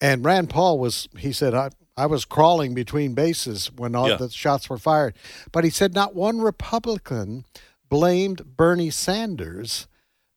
And 0.00 0.24
Rand 0.24 0.50
Paul 0.50 0.78
was, 0.78 1.08
he 1.18 1.30
said, 1.32 1.54
I, 1.54 1.70
I 1.96 2.06
was 2.06 2.24
crawling 2.24 2.74
between 2.74 3.14
bases 3.14 3.70
when 3.76 3.94
all 3.94 4.08
Yeah. 4.08 4.16
the 4.16 4.30
shots 4.30 4.68
were 4.70 4.78
fired. 4.78 5.14
But 5.52 5.64
he 5.64 5.70
said 5.70 5.94
not 5.94 6.14
one 6.14 6.40
Republican 6.40 7.44
blamed 7.88 8.56
Bernie 8.56 8.90
Sanders 8.90 9.86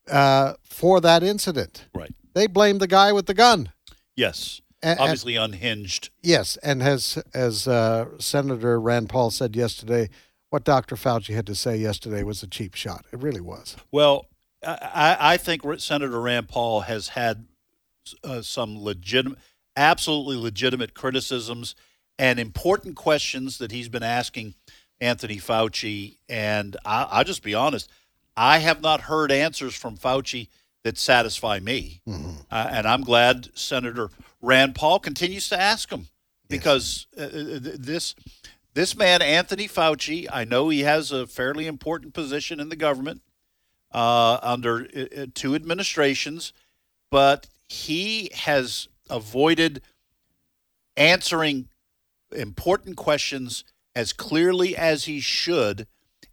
uh, 0.10 0.54
for 0.64 1.00
that 1.02 1.24
incident. 1.24 1.86
Right. 1.96 2.14
They 2.34 2.48
blamed 2.48 2.82
the 2.82 2.88
guy 2.88 3.12
with 3.14 3.26
the 3.28 3.34
gun. 3.34 3.72
Yes. 4.16 4.60
And- 4.84 5.00
Obviously 5.00 5.36
unhinged. 5.38 6.10
Yes, 6.22 6.58
and 6.58 6.84
as 6.84 7.18
as 7.34 7.68
uh, 7.68 8.06
Senator 8.20 8.80
Rand 8.80 9.10
Paul 9.10 9.32
said 9.32 9.56
yesterday, 9.56 10.10
what 10.50 10.64
Dr. 10.66 10.96
Fauci 10.96 11.34
had 11.34 11.48
to 11.48 11.56
say 11.56 11.78
yesterday 11.78 12.22
was 12.24 12.44
a 12.44 12.48
cheap 12.48 12.76
shot. 12.76 13.06
It 13.12 13.20
really 13.20 13.42
was. 13.42 13.76
Well, 13.92 14.28
I, 14.66 15.18
I 15.20 15.38
think 15.38 15.62
Senator 15.80 16.22
Rand 16.22 16.48
Paul 16.50 16.82
has 16.82 17.10
had 17.10 17.46
uh, 18.24 18.42
some 18.42 18.78
legitimate, 18.78 19.40
absolutely 19.76 20.36
legitimate 20.38 20.94
criticisms 20.94 21.76
and 22.20 22.40
important 22.40 22.96
questions 22.96 23.58
that 23.58 23.72
he's 23.72 23.90
been 23.90 24.04
asking 24.04 24.54
Anthony 25.02 25.38
Fauci. 25.38 26.18
And 26.30 26.78
I, 26.86 27.08
I'll 27.10 27.24
just 27.24 27.42
be 27.44 27.56
honest, 27.56 27.90
I 28.38 28.60
have 28.60 28.82
not 28.82 29.02
heard 29.02 29.32
answers 29.32 29.74
from 29.74 29.98
Fauci 29.98 30.50
that 30.84 30.98
satisfy 30.98 31.60
me. 31.60 32.02
Uh, 32.08 32.68
and 32.72 32.86
I'm 32.86 33.02
glad 33.02 33.50
Senator 33.58 34.10
Rand 34.44 34.76
Paul 34.76 35.00
continues 35.00 35.50
to 35.50 35.60
ask 35.60 35.90
him 35.90 36.08
because 36.50 37.08
uh, 37.18 37.24
uh, 37.24 37.60
this 37.62 38.14
this 38.76 38.96
man 38.96 39.22
Anthony 39.22 39.68
Fauci, 39.68 40.28
I 40.32 40.44
know 40.44 40.70
he 40.70 40.82
has 40.82 41.12
a 41.12 41.26
fairly 41.26 41.66
important 41.66 42.14
position 42.14 42.60
in 42.60 42.70
the 42.70 42.76
government. 42.76 43.22
uh, 43.94 44.40
under 44.42 44.88
uh, 44.96 45.26
two 45.34 45.56
administrations, 45.56 46.54
but 47.12 47.48
he 47.70 48.30
has 48.34 48.88
avoided 49.10 49.82
answering 50.98 51.70
important 52.36 52.98
questions 52.98 53.64
as 53.96 54.14
clearly 54.14 54.76
as 54.76 55.06
he 55.06 55.20
should 55.20 55.88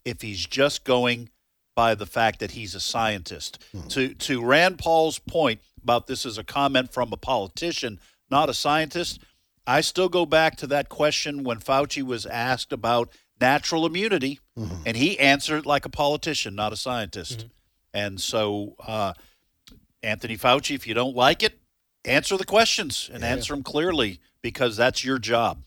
if 0.05 0.23
he's 0.23 0.47
just 0.47 0.85
going 0.85 1.29
by 1.77 1.95
the 1.95 2.07
fact 2.07 2.41
that 2.41 2.53
he's 2.53 2.75
a 2.75 2.81
scientist. 2.81 3.63
Mm-hmm. 3.75 3.89
To 3.89 4.15
to 4.15 4.45
Rand 4.45 4.79
Paul's 4.79 5.19
point 5.19 5.61
about 5.83 6.07
this 6.07 6.27
as 6.27 6.39
a 6.39 6.45
comment 6.45 6.93
from 6.93 7.13
a 7.13 7.17
politician, 7.17 8.01
not 8.31 8.49
a 8.49 8.55
scientist, 8.55 9.21
I 9.67 9.81
still 9.81 10.09
go 10.09 10.27
back 10.27 10.57
to 10.57 10.67
that 10.69 10.89
question 10.89 11.45
when 11.45 11.59
Fauci 11.59 12.03
was 12.03 12.27
asked 12.27 12.73
about 12.73 13.11
natural 13.41 13.87
immunity, 13.87 14.41
mm-hmm. 14.59 14.83
and 14.85 14.97
he 14.97 15.19
answered 15.19 15.67
like 15.67 15.85
a 15.85 15.91
politician, 15.91 16.55
not 16.55 16.73
a 16.73 16.77
scientist. 16.77 17.39
Mm-hmm. 17.39 17.49
And 17.93 18.21
so, 18.21 18.77
uh, 18.87 19.15
Anthony 20.03 20.37
Fauci, 20.37 20.75
if 20.75 20.87
you 20.87 20.95
don't 20.95 21.17
like 21.17 21.43
it, 21.43 21.59
answer 22.05 22.37
the 22.37 22.45
questions 22.45 23.11
and 23.13 23.23
yeah. 23.23 23.29
answer 23.29 23.53
them 23.53 23.63
clearly 23.63 24.21
because 24.43 24.77
that's 24.77 25.05
your 25.05 25.19
job. 25.19 25.63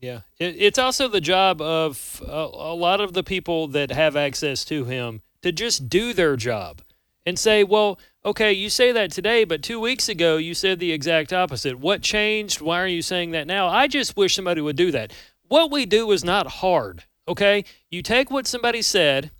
Yeah, 0.00 0.20
it, 0.38 0.56
it's 0.58 0.78
also 0.78 1.08
the 1.08 1.22
job 1.22 1.60
of 1.60 2.22
a, 2.26 2.30
a 2.30 2.74
lot 2.74 3.00
of 3.00 3.14
the 3.14 3.22
people 3.22 3.66
that 3.68 3.90
have 3.90 4.14
access 4.14 4.64
to 4.66 4.84
him 4.84 5.22
to 5.42 5.52
just 5.52 5.88
do 5.88 6.12
their 6.12 6.36
job 6.36 6.82
and 7.26 7.38
say, 7.38 7.64
well, 7.64 7.98
okay, 8.24 8.52
you 8.52 8.70
say 8.70 8.92
that 8.92 9.10
today, 9.10 9.44
but 9.44 9.62
two 9.62 9.80
weeks 9.80 10.08
ago 10.08 10.36
you 10.36 10.54
said 10.54 10.78
the 10.78 10.92
exact 10.92 11.32
opposite. 11.32 11.78
What 11.78 12.00
changed? 12.00 12.60
Why 12.60 12.80
are 12.80 12.86
you 12.86 13.02
saying 13.02 13.32
that 13.32 13.46
now? 13.46 13.68
I 13.68 13.88
just 13.88 14.16
wish 14.16 14.36
somebody 14.36 14.60
would 14.60 14.76
do 14.76 14.92
that. 14.92 15.12
What 15.48 15.70
we 15.70 15.84
do 15.84 16.10
is 16.12 16.24
not 16.24 16.46
hard, 16.46 17.04
okay? 17.28 17.64
You 17.90 18.02
take 18.02 18.30
what 18.30 18.46
somebody 18.46 18.80
said, 18.80 19.32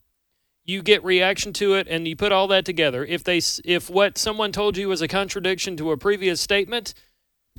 you 0.64 0.82
get 0.82 1.04
reaction 1.04 1.52
to 1.54 1.74
it, 1.74 1.86
and 1.88 2.08
you 2.08 2.16
put 2.16 2.32
all 2.32 2.48
that 2.48 2.64
together. 2.64 3.04
If 3.04 3.22
they, 3.22 3.40
if 3.64 3.88
what 3.88 4.18
someone 4.18 4.50
told 4.50 4.76
you 4.76 4.88
was 4.88 5.00
a 5.00 5.08
contradiction 5.08 5.76
to 5.76 5.92
a 5.92 5.96
previous 5.96 6.40
statement, 6.40 6.92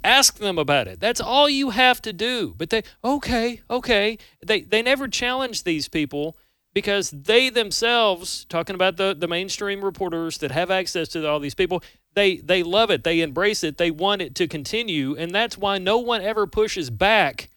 ask 0.04 0.38
them 0.38 0.58
about 0.58 0.88
it. 0.88 1.00
That's 1.00 1.22
all 1.22 1.50
you 1.50 1.70
have 1.70 2.02
to 2.02 2.12
do. 2.12 2.54
But 2.58 2.70
they, 2.70 2.84
okay, 3.04 3.62
okay, 3.70 4.18
they 4.46 4.62
they 4.62 4.82
never 4.82 5.08
challenge 5.08 5.64
these 5.64 5.88
people 5.88 6.38
because 6.78 7.10
they 7.10 7.50
themselves, 7.50 8.46
talking 8.50 8.76
about 8.76 8.98
the, 8.98 9.16
the 9.18 9.28
mainstream 9.28 9.84
reporters 9.84 10.38
that 10.38 10.52
have 10.52 10.70
access 10.70 11.08
to 11.08 11.28
all 11.28 11.40
these 11.40 11.56
people, 11.56 11.82
they, 12.14 12.38
they 12.38 12.62
love 12.62 12.92
it. 12.92 13.04
They 13.04 13.22
embrace 13.22 13.64
it. 13.64 13.80
They 13.80 13.90
want 13.90 14.22
it 14.22 14.36
to 14.36 14.48
continue. 14.48 15.16
And 15.16 15.34
that's 15.34 15.58
why 15.58 15.80
no 15.80 15.98
one 15.98 16.22
ever 16.22 16.46
pushes 16.46 16.92
back 16.92 17.50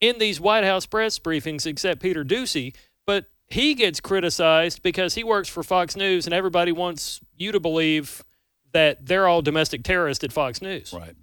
in 0.00 0.18
these 0.18 0.40
White 0.40 0.64
House 0.64 0.86
press 0.86 1.18
briefings 1.18 1.66
except 1.66 2.00
Peter 2.00 2.24
Doocy. 2.24 2.74
But 3.06 3.26
he 3.48 3.74
gets 3.74 4.00
criticized 4.00 4.82
because 4.82 5.12
he 5.12 5.24
works 5.24 5.50
for 5.50 5.62
Fox 5.62 5.94
News 5.94 6.24
and 6.26 6.32
everybody 6.32 6.72
wants 6.72 7.20
you 7.36 7.52
to 7.52 7.60
believe 7.60 8.24
that 8.72 9.04
they're 9.04 9.28
all 9.28 9.42
domestic 9.42 9.82
terrorists 9.82 10.24
at 10.24 10.32
Fox 10.32 10.62
News. 10.62 10.90
Right. 10.90 11.14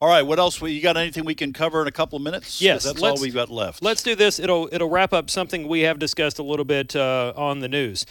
All 0.00 0.08
right, 0.08 0.22
what 0.22 0.38
else? 0.38 0.60
We 0.60 0.72
you 0.72 0.80
got 0.80 0.96
anything 0.96 1.24
we 1.24 1.34
can 1.34 1.52
cover 1.52 1.82
in 1.82 1.88
a 1.88 1.92
couple 1.92 2.16
of 2.16 2.22
minutes? 2.22 2.62
Yes, 2.62 2.84
that's 2.84 3.02
all 3.02 3.20
we've 3.20 3.34
got 3.34 3.50
left. 3.50 3.82
Let's 3.82 4.02
do 4.02 4.14
this. 4.14 4.38
It'll 4.38 4.68
it'll 4.70 4.88
wrap 4.88 5.12
up 5.12 5.28
something 5.28 5.66
we 5.66 5.80
have 5.80 5.98
discussed 5.98 6.38
a 6.38 6.44
little 6.44 6.64
bit 6.64 6.94
uh, 6.94 7.32
on 7.34 7.58
the 7.58 7.68
news. 7.68 8.06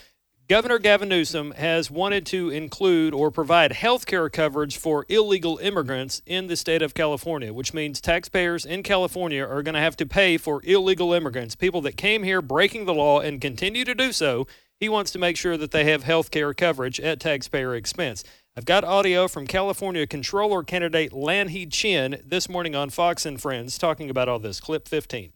Governor 0.50 0.80
Gavin 0.80 1.10
Newsom 1.10 1.52
has 1.52 1.92
wanted 1.92 2.26
to 2.28 2.50
include 2.50 3.14
or 3.14 3.32
provide 3.32 3.74
health 3.74 4.06
care 4.06 4.30
coverage 4.30 4.78
for 4.78 5.06
illegal 5.08 5.58
immigrants 5.58 6.22
in 6.26 6.48
the 6.48 6.56
state 6.58 6.82
of 6.82 6.94
California, 6.94 7.54
which 7.54 7.74
means 7.74 8.02
taxpayers 8.02 8.66
in 8.66 8.84
California 8.84 9.46
are 9.46 9.64
going 9.64 9.76
to 9.76 9.82
have 9.82 9.98
to 9.98 10.06
pay 10.06 10.38
for 10.38 10.62
illegal 10.66 11.14
immigrants, 11.14 11.56
people 11.56 11.82
that 11.82 11.98
came 11.98 12.24
here 12.24 12.42
breaking 12.42 12.86
the 12.86 12.94
law 12.94 13.20
and 13.20 13.42
continue 13.42 13.84
to 13.86 13.96
do 13.96 14.12
so. 14.12 14.48
He 14.80 14.90
wants 14.90 15.12
to 15.12 15.20
make 15.20 15.38
sure 15.38 15.58
that 15.58 15.72
they 15.72 15.86
have 15.86 16.04
health 16.04 16.32
care 16.32 16.54
coverage 16.54 17.00
at 17.00 17.20
taxpayer 17.20 17.76
expense. 17.76 18.24
I've 18.58 18.66
got 18.66 18.84
audio 18.84 19.28
from 19.28 19.46
California 19.46 20.08
controller 20.08 20.64
candidate 20.64 21.12
Lanhee 21.12 21.72
Chen 21.72 22.20
this 22.26 22.50
morning 22.50 22.76
on 22.76 22.90
Fox 22.90 23.24
and 23.24 23.40
Friends 23.40 23.78
talking 23.78 24.10
about 24.10 24.28
all 24.28 24.40
this. 24.40 24.60
Clip 24.60 24.88
15. 24.88 25.32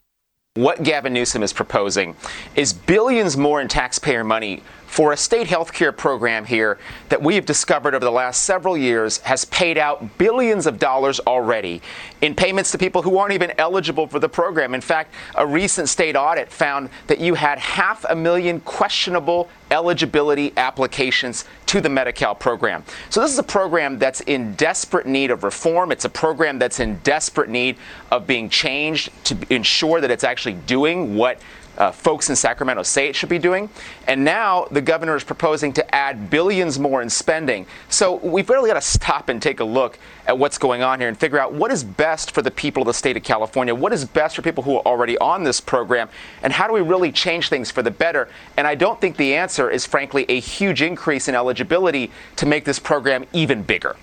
What 0.56 0.82
Gavin 0.82 1.14
Newsom 1.14 1.44
is 1.44 1.54
proposing 1.54 2.16
is 2.56 2.74
billions 2.74 3.38
more 3.38 3.62
in 3.62 3.68
taxpayer 3.68 4.24
money 4.24 4.64
for 4.88 5.14
a 5.14 5.18
state 5.18 5.48
health 5.48 5.72
care 5.72 5.94
program 5.94 6.44
here 6.44 6.78
that 7.08 7.22
we 7.22 7.36
have 7.36 7.46
discovered 7.46 7.96
over 7.96 8.04
the 8.04 8.12
last 8.12 8.44
several 8.44 8.76
years 8.76 9.20
has 9.20 9.46
paid 9.46 9.78
out 9.78 10.18
billions 10.18 10.68
of 10.68 10.78
dollars 10.78 11.22
already 11.22 11.82
in 12.20 12.36
payments 12.36 12.72
to 12.72 12.78
people 12.78 13.02
who 13.02 13.18
aren't 13.18 13.34
even 13.34 13.54
eligible 13.58 14.06
for 14.06 14.20
the 14.20 14.28
program. 14.28 14.74
In 14.74 14.82
fact, 14.82 15.14
a 15.36 15.48
recent 15.48 15.88
state 15.88 16.18
audit 16.18 16.52
found 16.52 16.90
that 17.08 17.22
you 17.22 17.36
had 17.36 17.58
half 17.58 18.04
a 18.10 18.16
million 18.16 18.60
questionable 18.60 19.48
eligibility 19.72 20.52
applications 20.58 21.46
to 21.72 21.80
the 21.80 21.88
Medi-Cal 21.88 22.36
program. 22.36 22.84
So 23.10 23.22
this 23.22 23.32
is 23.32 23.40
a 23.40 23.44
program 23.44 23.98
that's 23.98 24.20
in 24.22 24.56
desperate 24.56 25.06
need 25.08 25.32
of 25.32 25.46
reform. 25.46 25.94
It's 25.94 26.04
a 26.04 26.10
program 26.10 26.60
that's 26.60 26.82
in 26.82 26.98
desperate 26.98 27.48
need 27.48 27.78
of 28.12 28.28
being 28.28 28.50
changed 28.50 29.10
to 29.24 29.38
ensure 29.50 30.02
that 30.02 30.12
it's 30.12 30.26
actually 30.26 30.56
doing 30.56 31.16
what 31.16 31.40
uh, 31.78 31.92
folks 31.92 32.30
in 32.30 32.36
Sacramento 32.36 32.84
say 32.84 33.08
it 33.08 33.16
should 33.16 33.30
be 33.30 33.40
doing. 33.40 33.70
And 34.08 34.24
now 34.24 34.66
the 34.72 34.82
governor 34.82 35.16
is 35.16 35.24
proposing 35.24 35.74
to 35.74 35.96
add 35.96 36.30
billions 36.30 36.80
more 36.80 37.02
in 37.02 37.10
spending. 37.10 37.66
So 37.90 38.16
we've 38.18 38.50
really 38.50 38.70
got 38.70 38.76
to 38.76 38.82
stop 38.82 39.30
and 39.30 39.42
take 39.42 39.60
a 39.60 39.64
look 39.64 39.98
at 40.28 40.38
what's 40.38 40.58
going 40.58 40.84
on 40.84 41.00
here 41.00 41.10
and 41.10 41.18
figure 41.18 41.40
out 41.40 41.54
what 41.54 41.72
is 41.72 41.84
best 41.84 42.32
for 42.32 42.42
the 42.42 42.52
people 42.52 42.84
of 42.84 42.88
the 42.88 42.94
state 42.94 43.18
of 43.18 43.24
California, 43.24 43.74
what 43.74 43.94
is 43.94 44.06
best 44.06 44.36
for 44.36 44.42
people 44.42 44.64
who 44.64 44.76
are 44.76 44.86
already 44.86 45.18
on 45.18 45.44
this 45.44 45.60
program, 45.60 46.10
and 46.44 46.54
how 46.54 46.68
do 46.68 46.74
we 46.74 46.82
really 46.82 47.12
change 47.12 47.50
things 47.50 47.72
for 47.72 47.82
the 47.82 47.92
better. 47.92 48.30
And 48.58 48.68
I 48.68 48.76
don't 48.76 49.00
think 49.02 49.18
the 49.18 49.36
answer 49.36 49.70
is, 49.70 49.86
frankly, 49.86 50.26
a 50.30 50.40
huge 50.40 50.82
increase 50.82 51.28
in 51.28 51.36
eligibility 51.36 52.12
to 52.36 52.46
make 52.46 52.66
this 52.66 52.80
program 52.80 53.26
even 53.34 53.64
bigger. 53.64 53.96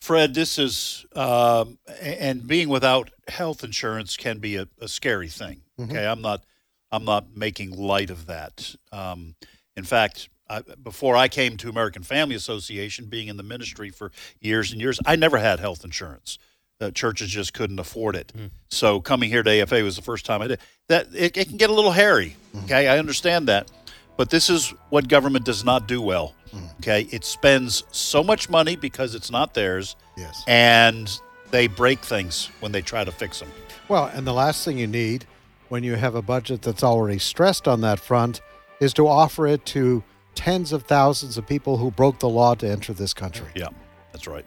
Fred, 0.00 0.34
this 0.34 0.58
is, 0.58 1.06
um, 1.16 1.78
and 2.00 2.46
being 2.46 2.68
without 2.68 3.10
health 3.28 3.64
insurance 3.64 4.18
can 4.18 4.38
be 4.38 4.56
a, 4.56 4.68
a 4.78 4.86
scary 4.86 5.28
thing. 5.28 5.63
Mm-hmm. 5.78 5.90
Okay, 5.90 6.06
I'm 6.06 6.22
not, 6.22 6.44
I'm 6.92 7.04
not 7.04 7.36
making 7.36 7.76
light 7.76 8.10
of 8.10 8.26
that. 8.26 8.74
Um, 8.92 9.34
in 9.76 9.84
fact, 9.84 10.28
I, 10.48 10.62
before 10.82 11.16
I 11.16 11.28
came 11.28 11.56
to 11.58 11.68
American 11.68 12.02
Family 12.02 12.34
Association, 12.34 13.06
being 13.06 13.28
in 13.28 13.36
the 13.36 13.42
ministry 13.42 13.90
for 13.90 14.12
years 14.40 14.72
and 14.72 14.80
years, 14.80 15.00
I 15.06 15.16
never 15.16 15.38
had 15.38 15.58
health 15.60 15.84
insurance. 15.84 16.38
Uh, 16.80 16.90
churches 16.90 17.30
just 17.30 17.54
couldn't 17.54 17.78
afford 17.78 18.16
it. 18.16 18.32
Mm. 18.36 18.50
So 18.68 19.00
coming 19.00 19.30
here 19.30 19.42
to 19.42 19.62
AFA 19.62 19.82
was 19.82 19.96
the 19.96 20.02
first 20.02 20.26
time 20.26 20.42
I 20.42 20.48
did. 20.48 20.60
That 20.88 21.06
it, 21.14 21.36
it 21.36 21.48
can 21.48 21.56
get 21.56 21.70
a 21.70 21.72
little 21.72 21.92
hairy. 21.92 22.36
Mm. 22.54 22.64
Okay, 22.64 22.88
I 22.88 22.98
understand 22.98 23.48
that, 23.48 23.70
but 24.16 24.28
this 24.28 24.50
is 24.50 24.74
what 24.90 25.08
government 25.08 25.44
does 25.44 25.64
not 25.64 25.86
do 25.86 26.02
well. 26.02 26.34
Mm. 26.52 26.78
Okay, 26.80 27.02
it 27.10 27.24
spends 27.24 27.84
so 27.92 28.22
much 28.22 28.50
money 28.50 28.76
because 28.76 29.14
it's 29.14 29.30
not 29.30 29.54
theirs. 29.54 29.96
Yes, 30.16 30.42
and 30.46 31.08
they 31.52 31.68
break 31.68 32.00
things 32.00 32.50
when 32.60 32.72
they 32.72 32.82
try 32.82 33.04
to 33.04 33.12
fix 33.12 33.38
them. 33.38 33.50
Well, 33.88 34.06
and 34.06 34.26
the 34.26 34.34
last 34.34 34.64
thing 34.64 34.76
you 34.76 34.88
need 34.88 35.26
when 35.68 35.82
you 35.82 35.94
have 35.94 36.14
a 36.14 36.22
budget 36.22 36.62
that's 36.62 36.82
already 36.82 37.18
stressed 37.18 37.66
on 37.66 37.80
that 37.82 37.98
front 37.98 38.40
is 38.80 38.92
to 38.94 39.06
offer 39.06 39.46
it 39.46 39.64
to 39.66 40.02
tens 40.34 40.72
of 40.72 40.84
thousands 40.84 41.38
of 41.38 41.46
people 41.46 41.76
who 41.76 41.90
broke 41.90 42.18
the 42.18 42.28
law 42.28 42.54
to 42.54 42.68
enter 42.68 42.92
this 42.92 43.14
country. 43.14 43.48
Yeah, 43.54 43.68
that's 44.12 44.26
right. 44.26 44.44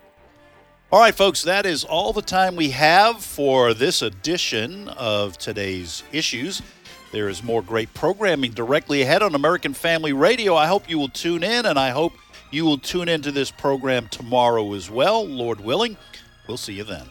All 0.92 1.02
right, 1.02 1.16
folks, 1.16 1.42
that 1.42 1.66
is 1.66 1.84
all 1.84 2.14
the 2.14 2.22
time 2.22 2.56
we 2.56 2.70
have 2.70 3.22
for 3.24 3.74
this 3.74 4.02
edition 4.02 4.88
of 4.90 5.38
today's 5.38 6.04
issues. 6.14 6.62
There 7.12 7.28
is 7.28 7.44
more 7.44 7.62
great 7.62 7.94
programming 7.94 8.52
directly 8.52 9.02
ahead 9.02 9.22
on 9.22 9.36
American 9.36 9.74
Family 9.74 10.14
Radio. 10.14 10.56
I 10.56 10.68
hope 10.68 10.90
you 10.90 10.98
will 10.98 11.10
tune 11.10 11.44
in, 11.44 11.66
and 11.66 11.78
I 11.78 11.90
hope 11.90 12.14
you 12.52 12.64
will 12.64 12.78
tune 12.78 13.10
into 13.10 13.32
this 13.32 13.52
program 13.52 14.08
tomorrow 14.08 14.74
as 14.74 14.90
well, 14.90 15.26
Lord 15.26 15.60
willing. 15.60 15.98
We'll 16.48 16.58
see 16.58 16.74
you 16.74 16.86
then. 16.86 17.08